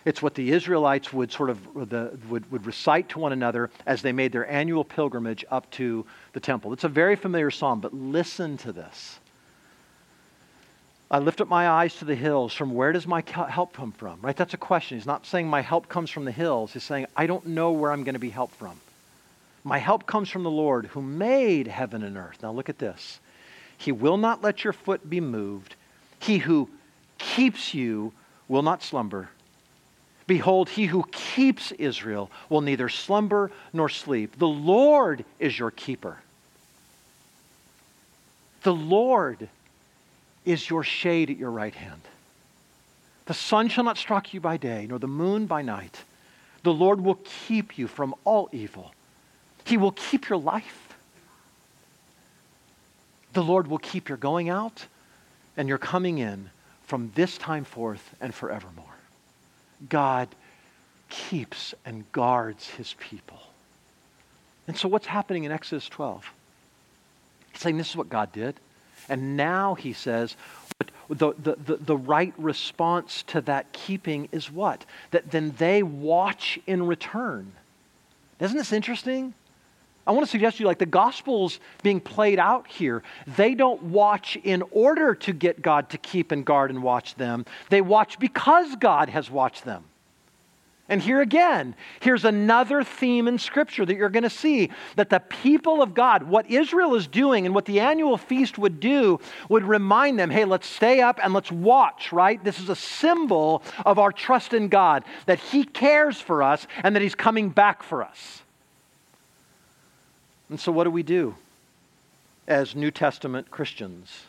It's 0.04 0.22
what 0.22 0.34
the 0.34 0.52
Israelites 0.52 1.14
would 1.14 1.32
sort 1.32 1.50
of 1.50 1.90
the, 1.90 2.18
would, 2.28 2.50
would 2.52 2.66
recite 2.66 3.10
to 3.10 3.20
one 3.20 3.34
another 3.34 3.70
as 3.86 4.02
they 4.02 4.12
made 4.12 4.32
their 4.32 4.50
annual 4.50 4.84
pilgrimage 4.84 5.46
up 5.52 5.70
to 5.72 6.06
the 6.34 6.40
temple. 6.40 6.74
It's 6.74 6.86
a 6.86 6.90
very 6.90 7.16
familiar 7.16 7.52
psalm, 7.52 7.82
but 7.82 7.94
listen 7.94 8.58
to 8.58 8.72
this. 8.72 9.20
I 11.12 11.20
lift 11.20 11.42
up 11.42 11.50
my 11.50 11.68
eyes 11.70 11.94
to 11.98 12.06
the 12.06 12.16
hills. 12.16 12.54
From 12.54 12.74
where 12.74 12.94
does 12.94 13.06
my 13.06 13.22
help 13.28 13.74
come 13.74 13.92
from? 13.92 14.20
Right? 14.22 14.36
That's 14.36 14.54
a 14.54 14.58
question. 14.58 14.98
He's 14.98 15.06
not 15.06 15.26
saying 15.26 15.46
my 15.46 15.60
help 15.60 15.90
comes 15.90 16.10
from 16.10 16.24
the 16.24 16.32
hills. 16.32 16.72
He's 16.72 16.84
saying, 16.84 17.06
I 17.18 17.28
don't 17.28 17.48
know 17.48 17.74
where 17.74 17.92
I'm 17.92 18.06
going 18.06 18.14
to 18.14 18.20
be 18.20 18.30
helped 18.30 18.56
from. 18.56 18.80
My 19.66 19.78
help 19.78 20.08
comes 20.08 20.30
from 20.30 20.44
the 20.44 20.50
Lord 20.50 20.86
who 20.86 21.02
made 21.02 21.68
heaven 21.68 22.02
and 22.02 22.16
earth. 22.16 22.38
Now 22.42 22.54
look 22.54 22.70
at 22.70 22.80
this. 22.80 23.20
He 23.78 23.92
will 23.92 24.16
not 24.16 24.42
let 24.42 24.64
your 24.64 24.72
foot 24.72 25.10
be 25.10 25.20
moved. 25.20 25.76
He 26.20 26.38
who 26.38 26.70
keeps 27.18 27.74
you 27.74 28.14
will 28.48 28.64
not 28.64 28.82
slumber. 28.82 29.30
Behold, 30.28 30.70
he 30.70 30.86
who 30.86 31.04
keeps 31.12 31.74
Israel 31.74 32.32
will 32.48 32.62
neither 32.62 32.88
slumber 32.88 33.52
nor 33.74 33.90
sleep. 33.90 34.40
The 34.40 34.48
Lord 34.48 35.26
is 35.40 35.60
your 35.60 35.72
keeper. 35.72 36.20
The 38.64 38.74
Lord 38.74 39.50
is 40.46 40.70
your 40.70 40.84
shade 40.84 41.30
at 41.30 41.38
your 41.38 41.52
right 41.52 41.74
hand. 41.74 42.02
The 43.26 43.34
sun 43.34 43.70
shall 43.70 43.84
not 43.84 43.98
strike 43.98 44.34
you 44.34 44.42
by 44.42 44.58
day, 44.58 44.86
nor 44.90 45.00
the 45.00 45.08
moon 45.08 45.46
by 45.46 45.62
night. 45.62 46.04
The 46.64 46.74
Lord 46.74 47.02
will 47.02 47.20
keep 47.24 47.78
you 47.78 47.88
from 47.88 48.16
all 48.24 48.50
evil. 48.52 48.94
He 49.66 49.78
will 49.78 49.92
keep 49.92 50.30
your 50.30 50.40
life. 50.40 50.96
The 53.34 53.44
Lord 53.44 53.68
will 53.68 53.78
keep 53.78 54.10
your 54.10 54.18
going 54.18 54.50
out 54.50 54.86
and 55.56 55.70
your 55.70 55.78
coming 55.78 56.18
in 56.18 56.50
from 56.84 57.12
this 57.16 57.38
time 57.38 57.64
forth 57.64 58.16
and 58.20 58.34
forevermore. 58.34 58.86
God 59.88 60.28
keeps 61.10 61.74
and 61.86 62.10
guards 62.12 62.68
his 62.70 62.96
people. 63.00 63.40
And 64.68 64.78
so, 64.78 64.88
what's 64.88 65.08
happening 65.08 65.44
in 65.44 65.52
Exodus 65.52 65.88
12? 65.90 66.32
He's 67.52 67.62
saying 67.62 67.78
this 67.78 67.90
is 67.90 67.96
what 67.96 68.10
God 68.10 68.32
did. 68.32 68.60
And 69.12 69.36
now 69.36 69.76
he 69.76 69.92
says, 69.92 70.38
the, 71.10 71.34
the, 71.38 71.58
the, 71.66 71.76
the, 71.76 71.98
right 71.98 72.34
response 72.38 73.24
to 73.24 73.42
that 73.42 73.74
keeping 73.74 74.30
is 74.32 74.50
what? 74.50 74.86
That 75.12 75.30
then 75.30 75.54
they 75.58 75.84
watch 75.84 76.58
in 76.66 76.88
return. 76.88 77.52
Isn't 78.40 78.58
this 78.58 78.72
interesting? 78.72 79.34
I 80.08 80.12
want 80.14 80.26
to 80.26 80.32
suggest 80.32 80.58
to 80.58 80.64
you, 80.64 80.68
like 80.68 80.80
the 80.80 80.86
gospel's 80.86 81.60
being 81.84 82.00
played 82.00 82.40
out 82.40 82.68
here. 82.68 83.04
They 83.36 83.54
don't 83.54 83.84
watch 83.84 84.38
in 84.38 84.64
order 84.72 85.14
to 85.16 85.34
get 85.34 85.62
God 85.62 85.90
to 85.90 85.98
keep 85.98 86.32
and 86.32 86.46
guard 86.46 86.72
and 86.72 86.82
watch 86.82 87.16
them. 87.16 87.46
They 87.70 87.82
watch 87.82 88.18
because 88.18 88.78
God 88.78 89.10
has 89.10 89.30
watched 89.30 89.66
them. 89.66 89.84
And 90.92 91.02
here 91.02 91.22
again, 91.22 91.74
here's 92.02 92.26
another 92.26 92.84
theme 92.84 93.30
in 93.30 93.40
Scripture 93.40 93.86
that 93.86 93.96
you're 93.96 94.10
going 94.10 94.24
to 94.24 94.30
see 94.30 94.72
that 94.98 95.10
the 95.10 95.22
people 95.22 95.82
of 95.82 95.94
God, 95.94 96.24
what 96.24 96.52
Israel 96.52 96.96
is 96.96 97.08
doing 97.08 97.46
and 97.46 97.56
what 97.56 97.64
the 97.64 97.80
annual 97.80 98.18
feast 98.18 98.58
would 98.58 98.82
do, 98.82 99.18
would 99.48 99.64
remind 99.64 100.20
them 100.20 100.30
hey, 100.30 100.44
let's 100.44 100.68
stay 100.68 101.00
up 101.00 101.18
and 101.24 101.34
let's 101.34 101.50
watch, 101.50 102.12
right? 102.12 102.44
This 102.44 102.60
is 102.60 102.68
a 102.68 102.76
symbol 102.76 103.64
of 103.86 104.00
our 104.00 104.12
trust 104.12 104.54
in 104.54 104.68
God, 104.68 105.06
that 105.28 105.40
He 105.40 105.64
cares 105.64 106.20
for 106.20 106.44
us 106.44 106.68
and 106.84 106.94
that 106.94 107.02
He's 107.02 107.16
coming 107.16 107.48
back 107.48 107.84
for 107.84 108.04
us. 108.04 108.42
And 110.50 110.60
so, 110.60 110.74
what 110.74 110.84
do 110.84 110.92
we 110.92 111.04
do 111.04 111.36
as 112.50 112.76
New 112.76 112.92
Testament 112.92 113.50
Christians? 113.50 114.26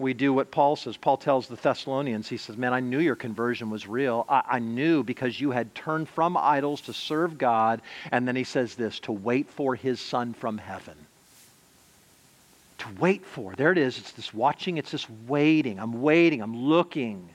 We 0.00 0.14
do 0.14 0.32
what 0.32 0.50
Paul 0.50 0.76
says. 0.76 0.96
Paul 0.96 1.18
tells 1.18 1.46
the 1.46 1.56
Thessalonians, 1.56 2.28
he 2.28 2.38
says, 2.38 2.56
Man, 2.56 2.72
I 2.72 2.80
knew 2.80 2.98
your 2.98 3.16
conversion 3.16 3.68
was 3.68 3.86
real. 3.86 4.24
I, 4.28 4.42
I, 4.48 4.58
knew 4.58 5.04
because 5.04 5.40
you 5.40 5.50
had 5.50 5.74
turned 5.74 6.08
from 6.08 6.36
idols 6.36 6.80
to 6.82 6.92
serve 6.92 7.36
God. 7.36 7.82
And 8.10 8.26
then 8.26 8.34
he 8.34 8.44
says 8.44 8.74
this 8.74 8.98
to 9.00 9.12
wait 9.12 9.50
for 9.50 9.74
his 9.74 10.00
son 10.00 10.32
from 10.32 10.58
heaven. 10.58 10.96
To 12.78 12.86
wait 12.98 13.26
for. 13.26 13.54
There 13.54 13.72
it 13.72 13.78
is. 13.78 13.98
It's 13.98 14.12
this 14.12 14.32
watching, 14.32 14.78
it's 14.78 14.90
this 14.90 15.06
waiting. 15.28 15.78
I'm 15.78 16.00
waiting, 16.00 16.40
I'm 16.40 16.56
looking. 16.56 17.28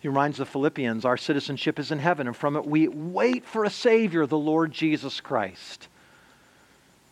He 0.00 0.08
reminds 0.08 0.38
the 0.38 0.46
Philippians, 0.46 1.04
our 1.04 1.16
citizenship 1.16 1.80
is 1.80 1.90
in 1.90 1.98
heaven, 1.98 2.28
and 2.28 2.36
from 2.36 2.54
it 2.54 2.64
we 2.64 2.86
wait 2.86 3.44
for 3.44 3.64
a 3.64 3.70
Savior, 3.70 4.24
the 4.24 4.38
Lord 4.38 4.70
Jesus 4.70 5.20
Christ. 5.20 5.88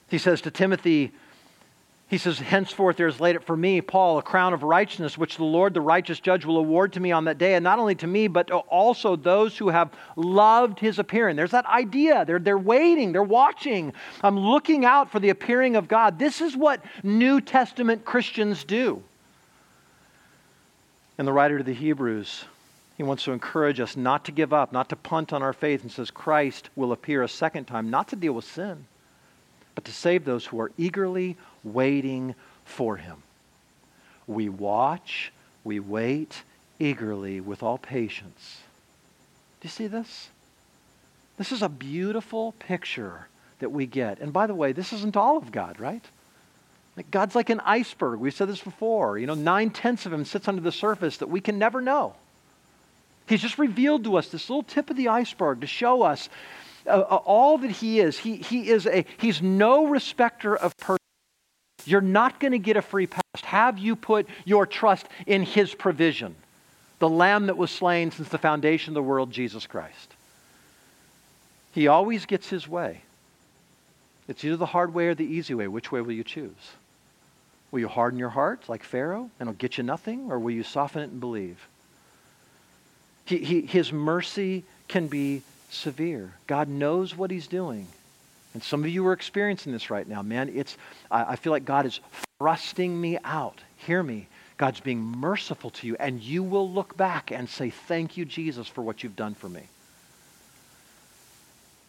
He 0.08 0.18
says 0.18 0.42
to 0.42 0.52
Timothy, 0.52 1.12
he 2.14 2.18
says, 2.18 2.38
Henceforth 2.38 2.96
there 2.96 3.08
is 3.08 3.18
laid 3.18 3.34
up 3.34 3.42
for 3.42 3.56
me, 3.56 3.80
Paul, 3.80 4.18
a 4.18 4.22
crown 4.22 4.54
of 4.54 4.62
righteousness, 4.62 5.18
which 5.18 5.36
the 5.36 5.42
Lord, 5.42 5.74
the 5.74 5.80
righteous 5.80 6.20
judge, 6.20 6.44
will 6.44 6.58
award 6.58 6.92
to 6.92 7.00
me 7.00 7.10
on 7.10 7.24
that 7.24 7.38
day, 7.38 7.54
and 7.54 7.64
not 7.64 7.80
only 7.80 7.96
to 7.96 8.06
me, 8.06 8.28
but 8.28 8.52
also 8.52 9.16
those 9.16 9.58
who 9.58 9.68
have 9.68 9.90
loved 10.14 10.78
his 10.78 11.00
appearing. 11.00 11.34
There's 11.34 11.50
that 11.50 11.66
idea. 11.66 12.24
They're, 12.24 12.38
they're 12.38 12.56
waiting, 12.56 13.10
they're 13.10 13.24
watching. 13.24 13.92
I'm 14.22 14.38
looking 14.38 14.84
out 14.84 15.10
for 15.10 15.18
the 15.18 15.30
appearing 15.30 15.74
of 15.74 15.88
God. 15.88 16.16
This 16.16 16.40
is 16.40 16.56
what 16.56 16.84
New 17.02 17.40
Testament 17.40 18.04
Christians 18.04 18.62
do. 18.62 19.02
And 21.18 21.26
the 21.26 21.32
writer 21.32 21.58
to 21.58 21.64
the 21.64 21.74
Hebrews, 21.74 22.44
he 22.96 23.02
wants 23.02 23.24
to 23.24 23.32
encourage 23.32 23.80
us 23.80 23.96
not 23.96 24.24
to 24.26 24.30
give 24.30 24.52
up, 24.52 24.72
not 24.72 24.88
to 24.90 24.96
punt 24.96 25.32
on 25.32 25.42
our 25.42 25.52
faith, 25.52 25.82
and 25.82 25.90
says 25.90 26.12
Christ 26.12 26.70
will 26.76 26.92
appear 26.92 27.24
a 27.24 27.28
second 27.28 27.64
time, 27.64 27.90
not 27.90 28.06
to 28.10 28.16
deal 28.16 28.34
with 28.34 28.44
sin, 28.44 28.86
but 29.74 29.84
to 29.86 29.92
save 29.92 30.24
those 30.24 30.46
who 30.46 30.60
are 30.60 30.70
eagerly 30.78 31.36
waiting 31.64 32.34
for 32.64 32.96
him. 32.96 33.22
We 34.26 34.48
watch, 34.48 35.32
we 35.64 35.80
wait 35.80 36.42
eagerly 36.78 37.40
with 37.40 37.62
all 37.62 37.78
patience. 37.78 38.58
Do 39.60 39.66
you 39.66 39.70
see 39.70 39.86
this? 39.86 40.28
This 41.36 41.52
is 41.52 41.62
a 41.62 41.68
beautiful 41.68 42.52
picture 42.58 43.26
that 43.58 43.70
we 43.70 43.86
get. 43.86 44.20
And 44.20 44.32
by 44.32 44.46
the 44.46 44.54
way, 44.54 44.72
this 44.72 44.92
isn't 44.92 45.16
all 45.16 45.36
of 45.36 45.50
God, 45.50 45.80
right? 45.80 46.04
God's 47.10 47.34
like 47.34 47.50
an 47.50 47.60
iceberg. 47.60 48.20
We've 48.20 48.34
said 48.34 48.48
this 48.48 48.60
before. 48.60 49.18
You 49.18 49.26
know, 49.26 49.34
nine 49.34 49.70
tenths 49.70 50.06
of 50.06 50.12
him 50.12 50.24
sits 50.24 50.46
under 50.46 50.60
the 50.60 50.72
surface 50.72 51.16
that 51.18 51.28
we 51.28 51.40
can 51.40 51.58
never 51.58 51.80
know. 51.80 52.14
He's 53.26 53.40
just 53.40 53.58
revealed 53.58 54.04
to 54.04 54.16
us 54.16 54.28
this 54.28 54.48
little 54.48 54.62
tip 54.62 54.90
of 54.90 54.96
the 54.96 55.08
iceberg 55.08 55.62
to 55.62 55.66
show 55.66 56.02
us 56.02 56.28
uh, 56.86 56.90
uh, 56.90 57.16
all 57.24 57.58
that 57.58 57.70
he 57.70 58.00
is. 58.00 58.18
He, 58.18 58.36
he 58.36 58.68
is 58.68 58.86
a, 58.86 59.04
he's 59.16 59.40
no 59.42 59.86
respecter 59.86 60.54
of 60.54 60.76
persons. 60.76 60.98
You're 61.86 62.00
not 62.00 62.40
going 62.40 62.52
to 62.52 62.58
get 62.58 62.76
a 62.76 62.82
free 62.82 63.06
pass. 63.06 63.22
Have 63.42 63.78
you 63.78 63.96
put 63.96 64.26
your 64.44 64.66
trust 64.66 65.06
in 65.26 65.42
His 65.42 65.74
provision, 65.74 66.34
the 66.98 67.08
Lamb 67.08 67.46
that 67.46 67.56
was 67.56 67.70
slain 67.70 68.10
since 68.10 68.28
the 68.28 68.38
foundation 68.38 68.90
of 68.90 68.94
the 68.94 69.02
world, 69.02 69.30
Jesus 69.30 69.66
Christ? 69.66 70.14
He 71.72 71.88
always 71.88 72.26
gets 72.26 72.48
His 72.48 72.68
way. 72.68 73.02
It's 74.28 74.44
either 74.44 74.56
the 74.56 74.66
hard 74.66 74.94
way 74.94 75.08
or 75.08 75.14
the 75.14 75.24
easy 75.24 75.54
way. 75.54 75.68
Which 75.68 75.92
way 75.92 76.00
will 76.00 76.12
you 76.12 76.24
choose? 76.24 76.72
Will 77.70 77.80
you 77.80 77.88
harden 77.88 78.18
your 78.18 78.30
heart 78.30 78.68
like 78.68 78.84
Pharaoh 78.84 79.30
and 79.38 79.48
it'll 79.48 79.58
get 79.58 79.76
you 79.76 79.84
nothing, 79.84 80.30
or 80.30 80.38
will 80.38 80.52
you 80.52 80.62
soften 80.62 81.02
it 81.02 81.10
and 81.10 81.20
believe? 81.20 81.66
He, 83.24 83.38
he, 83.38 83.60
his 83.62 83.92
mercy 83.92 84.64
can 84.86 85.08
be 85.08 85.42
severe. 85.70 86.34
God 86.46 86.68
knows 86.68 87.16
what 87.16 87.30
He's 87.30 87.46
doing. 87.46 87.88
And 88.54 88.62
some 88.62 88.84
of 88.84 88.88
you 88.88 89.06
are 89.06 89.12
experiencing 89.12 89.72
this 89.72 89.90
right 89.90 90.08
now, 90.08 90.22
man. 90.22 90.50
It's, 90.54 90.78
I, 91.10 91.32
I 91.32 91.36
feel 91.36 91.52
like 91.52 91.64
God 91.64 91.86
is 91.86 92.00
thrusting 92.38 92.98
me 92.98 93.18
out. 93.24 93.60
Hear 93.76 94.02
me. 94.02 94.28
God's 94.56 94.80
being 94.80 95.00
merciful 95.00 95.70
to 95.70 95.86
you, 95.86 95.96
and 95.98 96.22
you 96.22 96.42
will 96.44 96.70
look 96.70 96.96
back 96.96 97.32
and 97.32 97.48
say, 97.48 97.70
Thank 97.70 98.16
you, 98.16 98.24
Jesus, 98.24 98.68
for 98.68 98.82
what 98.82 99.02
you've 99.02 99.16
done 99.16 99.34
for 99.34 99.48
me. 99.48 99.62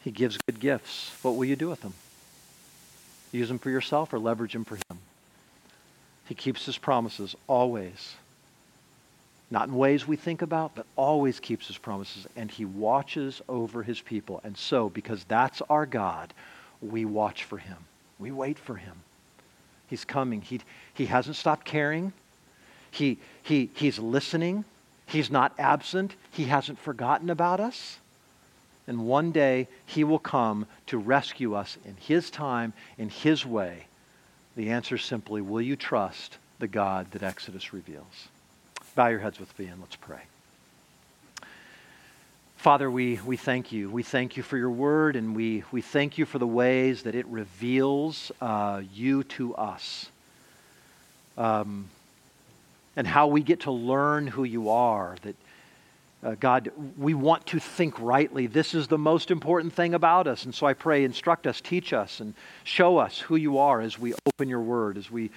He 0.04 0.12
gives 0.12 0.38
good 0.47 0.60
gifts. 0.60 1.12
What 1.21 1.36
will 1.36 1.45
you 1.45 1.56
do 1.56 1.69
with 1.69 1.82
them? 1.82 1.93
Use 3.32 3.47
them 3.47 3.60
for 3.60 3.69
yourself 3.69 4.13
or 4.13 4.19
leverage 4.19 4.54
them 4.54 4.65
for 4.65 4.75
Him? 4.75 4.99
He 6.28 6.36
keeps 6.36 6.65
His 6.65 6.78
promises 6.78 7.36
always. 7.47 8.15
Not 9.51 9.67
in 9.67 9.75
ways 9.75 10.08
we 10.08 10.15
think 10.15 10.41
about, 10.41 10.73
but 10.73 10.88
always 10.95 11.39
keeps 11.39 11.67
His 11.67 11.78
promises, 11.78 12.28
and 12.36 12.49
He 12.49 12.65
watches 12.65 13.41
over 13.47 13.84
His 13.84 14.01
people. 14.01 14.41
And 14.43 14.58
so, 14.58 14.89
because 14.89 15.23
that's 15.25 15.62
our 15.69 15.86
God, 15.86 16.34
we 16.81 17.05
watch 17.05 17.43
for 17.43 17.57
him. 17.57 17.77
We 18.19 18.31
wait 18.31 18.57
for 18.57 18.75
him. 18.75 18.93
He's 19.88 20.05
coming. 20.05 20.41
He, 20.41 20.61
he 20.93 21.05
hasn't 21.05 21.35
stopped 21.35 21.65
caring. 21.65 22.13
He, 22.91 23.19
he, 23.43 23.69
he's 23.73 23.99
listening. 23.99 24.65
He's 25.05 25.29
not 25.29 25.53
absent. 25.59 26.15
He 26.31 26.45
hasn't 26.45 26.79
forgotten 26.79 27.29
about 27.29 27.59
us. 27.59 27.99
And 28.88 29.05
one 29.05 29.31
day 29.31 29.67
he 29.85 30.03
will 30.03 30.19
come 30.19 30.67
to 30.88 30.97
rescue 30.97 31.55
us 31.55 31.77
in 31.85 31.95
his 31.97 32.29
time, 32.29 32.73
in 32.97 33.09
his 33.09 33.45
way. 33.45 33.86
The 34.55 34.69
answer 34.69 34.95
is 34.95 35.03
simply 35.03 35.41
will 35.41 35.61
you 35.61 35.76
trust 35.76 36.38
the 36.59 36.67
God 36.67 37.11
that 37.11 37.23
Exodus 37.23 37.73
reveals? 37.73 38.30
Bow 38.95 39.07
your 39.07 39.19
heads 39.19 39.39
with 39.39 39.57
me 39.59 39.65
and 39.65 39.82
let's 39.82 39.95
pray. 39.95 40.21
Father, 42.66 42.89
we, 42.89 43.20
we 43.24 43.38
thank 43.38 43.72
you. 43.72 43.91
We 43.91 44.01
thank 44.01 44.38
you 44.38 44.41
for 44.41 44.57
your 44.57 44.72
word, 44.72 45.16
and 45.16 45.36
we, 45.36 45.63
we 45.72 45.82
thank 45.84 46.18
you 46.18 46.26
for 46.26 46.39
the 46.39 46.47
ways 46.47 47.03
that 47.03 47.13
it 47.13 47.28
reveals 47.28 48.32
uh, 48.41 48.82
you 48.91 49.24
to 49.24 49.53
us. 49.53 50.09
Um, 51.38 51.89
and 52.95 53.05
how 53.05 53.28
we 53.28 53.43
get 53.43 53.59
to 53.59 53.72
learn 53.72 54.26
who 54.26 54.45
you 54.45 54.72
are. 54.72 55.16
That 55.22 55.36
uh, 56.24 56.36
God, 56.39 56.72
we 56.97 57.13
want 57.13 57.45
to 57.45 57.59
think 57.59 57.99
rightly. 57.99 58.47
This 58.47 58.74
is 58.74 58.88
the 58.88 58.97
most 58.97 59.30
important 59.30 59.72
thing 59.72 59.93
about 59.93 60.26
us. 60.26 60.45
And 60.45 60.55
so 60.55 60.66
I 60.66 60.74
pray, 60.74 61.03
instruct 61.03 61.45
us, 61.45 61.61
teach 61.61 61.93
us, 61.93 62.20
and 62.20 62.34
show 62.63 62.97
us 62.97 63.20
who 63.20 63.36
you 63.36 63.59
are 63.59 63.80
as 63.80 63.99
we 63.99 64.16
open 64.26 64.49
your 64.49 64.61
word, 64.61 64.97
as 64.97 65.11
we 65.11 65.30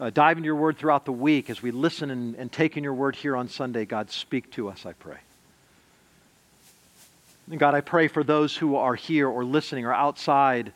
uh, 0.00 0.08
dive 0.08 0.38
into 0.38 0.46
your 0.46 0.56
word 0.56 0.78
throughout 0.78 1.04
the 1.04 1.12
week, 1.12 1.50
as 1.50 1.60
we 1.60 1.72
listen 1.72 2.10
and, 2.10 2.36
and 2.36 2.50
take 2.50 2.78
in 2.78 2.82
your 2.82 2.94
word 2.94 3.16
here 3.16 3.36
on 3.36 3.50
Sunday. 3.50 3.84
God, 3.84 4.10
speak 4.10 4.50
to 4.52 4.70
us, 4.70 4.86
I 4.86 4.94
pray. 4.94 5.18
And 7.48 7.58
God, 7.58 7.74
I 7.74 7.80
pray 7.80 8.08
for 8.08 8.24
those 8.24 8.56
who 8.56 8.76
are 8.76 8.94
here 8.94 9.28
or 9.28 9.44
listening 9.44 9.84
or 9.84 9.94
outside 9.94 10.72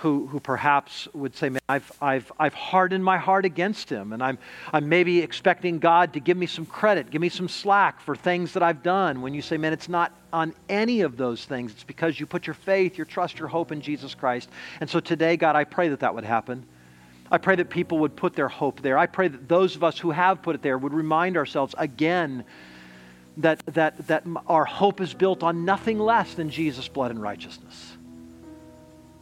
who, 0.00 0.26
who 0.28 0.40
perhaps 0.40 1.08
would 1.12 1.36
say, 1.36 1.50
Man, 1.50 1.60
I've, 1.68 1.92
I've, 2.00 2.32
I've 2.38 2.54
hardened 2.54 3.04
my 3.04 3.18
heart 3.18 3.44
against 3.44 3.90
him, 3.90 4.14
and 4.14 4.22
I'm, 4.22 4.38
I'm 4.72 4.88
maybe 4.88 5.20
expecting 5.20 5.78
God 5.78 6.14
to 6.14 6.20
give 6.20 6.38
me 6.38 6.46
some 6.46 6.64
credit, 6.64 7.10
give 7.10 7.20
me 7.20 7.28
some 7.28 7.48
slack 7.48 8.00
for 8.00 8.16
things 8.16 8.54
that 8.54 8.62
I've 8.62 8.82
done. 8.82 9.20
When 9.20 9.34
you 9.34 9.42
say, 9.42 9.58
Man, 9.58 9.74
it's 9.74 9.88
not 9.90 10.12
on 10.32 10.54
any 10.70 11.02
of 11.02 11.18
those 11.18 11.44
things, 11.44 11.72
it's 11.72 11.84
because 11.84 12.18
you 12.18 12.24
put 12.24 12.46
your 12.46 12.54
faith, 12.54 12.96
your 12.96 13.04
trust, 13.04 13.38
your 13.38 13.48
hope 13.48 13.72
in 13.72 13.82
Jesus 13.82 14.14
Christ. 14.14 14.48
And 14.80 14.88
so 14.88 15.00
today, 15.00 15.36
God, 15.36 15.54
I 15.54 15.64
pray 15.64 15.90
that 15.90 16.00
that 16.00 16.14
would 16.14 16.24
happen. 16.24 16.64
I 17.30 17.36
pray 17.36 17.56
that 17.56 17.68
people 17.68 17.98
would 17.98 18.16
put 18.16 18.34
their 18.34 18.48
hope 18.48 18.80
there. 18.80 18.96
I 18.96 19.06
pray 19.06 19.28
that 19.28 19.48
those 19.48 19.76
of 19.76 19.84
us 19.84 19.98
who 19.98 20.10
have 20.10 20.42
put 20.42 20.54
it 20.54 20.62
there 20.62 20.78
would 20.78 20.94
remind 20.94 21.36
ourselves 21.36 21.74
again 21.76 22.44
that, 23.38 23.62
that, 23.66 24.06
that 24.08 24.24
our 24.46 24.64
hope 24.64 25.00
is 25.00 25.14
built 25.14 25.42
on 25.42 25.64
nothing 25.64 25.98
less 25.98 26.34
than 26.34 26.50
Jesus' 26.50 26.88
blood 26.88 27.10
and 27.10 27.20
righteousness. 27.20 27.92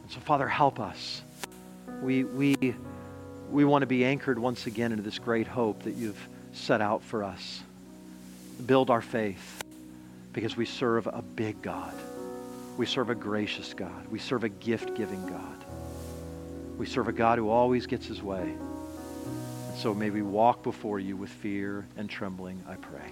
And 0.03 0.11
so, 0.11 0.19
Father, 0.19 0.47
help 0.47 0.79
us. 0.79 1.21
We, 2.01 2.23
we, 2.23 2.75
we 3.49 3.65
want 3.65 3.83
to 3.83 3.87
be 3.87 4.05
anchored 4.05 4.39
once 4.39 4.67
again 4.67 4.91
into 4.91 5.03
this 5.03 5.19
great 5.19 5.47
hope 5.47 5.83
that 5.83 5.95
you've 5.95 6.27
set 6.53 6.81
out 6.81 7.03
for 7.03 7.23
us. 7.23 7.61
Build 8.65 8.89
our 8.89 9.01
faith 9.01 9.63
because 10.33 10.57
we 10.57 10.65
serve 10.65 11.07
a 11.07 11.21
big 11.21 11.61
God. 11.61 11.93
We 12.77 12.85
serve 12.85 13.09
a 13.09 13.15
gracious 13.15 13.73
God. 13.73 14.07
We 14.07 14.19
serve 14.19 14.43
a 14.43 14.49
gift 14.49 14.95
giving 14.95 15.25
God. 15.27 15.65
We 16.77 16.85
serve 16.85 17.07
a 17.09 17.11
God 17.11 17.37
who 17.37 17.49
always 17.49 17.87
gets 17.87 18.05
his 18.05 18.21
way. 18.21 18.53
And 19.69 19.77
so 19.77 19.93
may 19.93 20.09
we 20.09 20.21
walk 20.21 20.63
before 20.63 20.99
you 20.99 21.17
with 21.17 21.29
fear 21.29 21.85
and 21.97 22.09
trembling, 22.09 22.63
I 22.67 22.75
pray. 22.75 23.11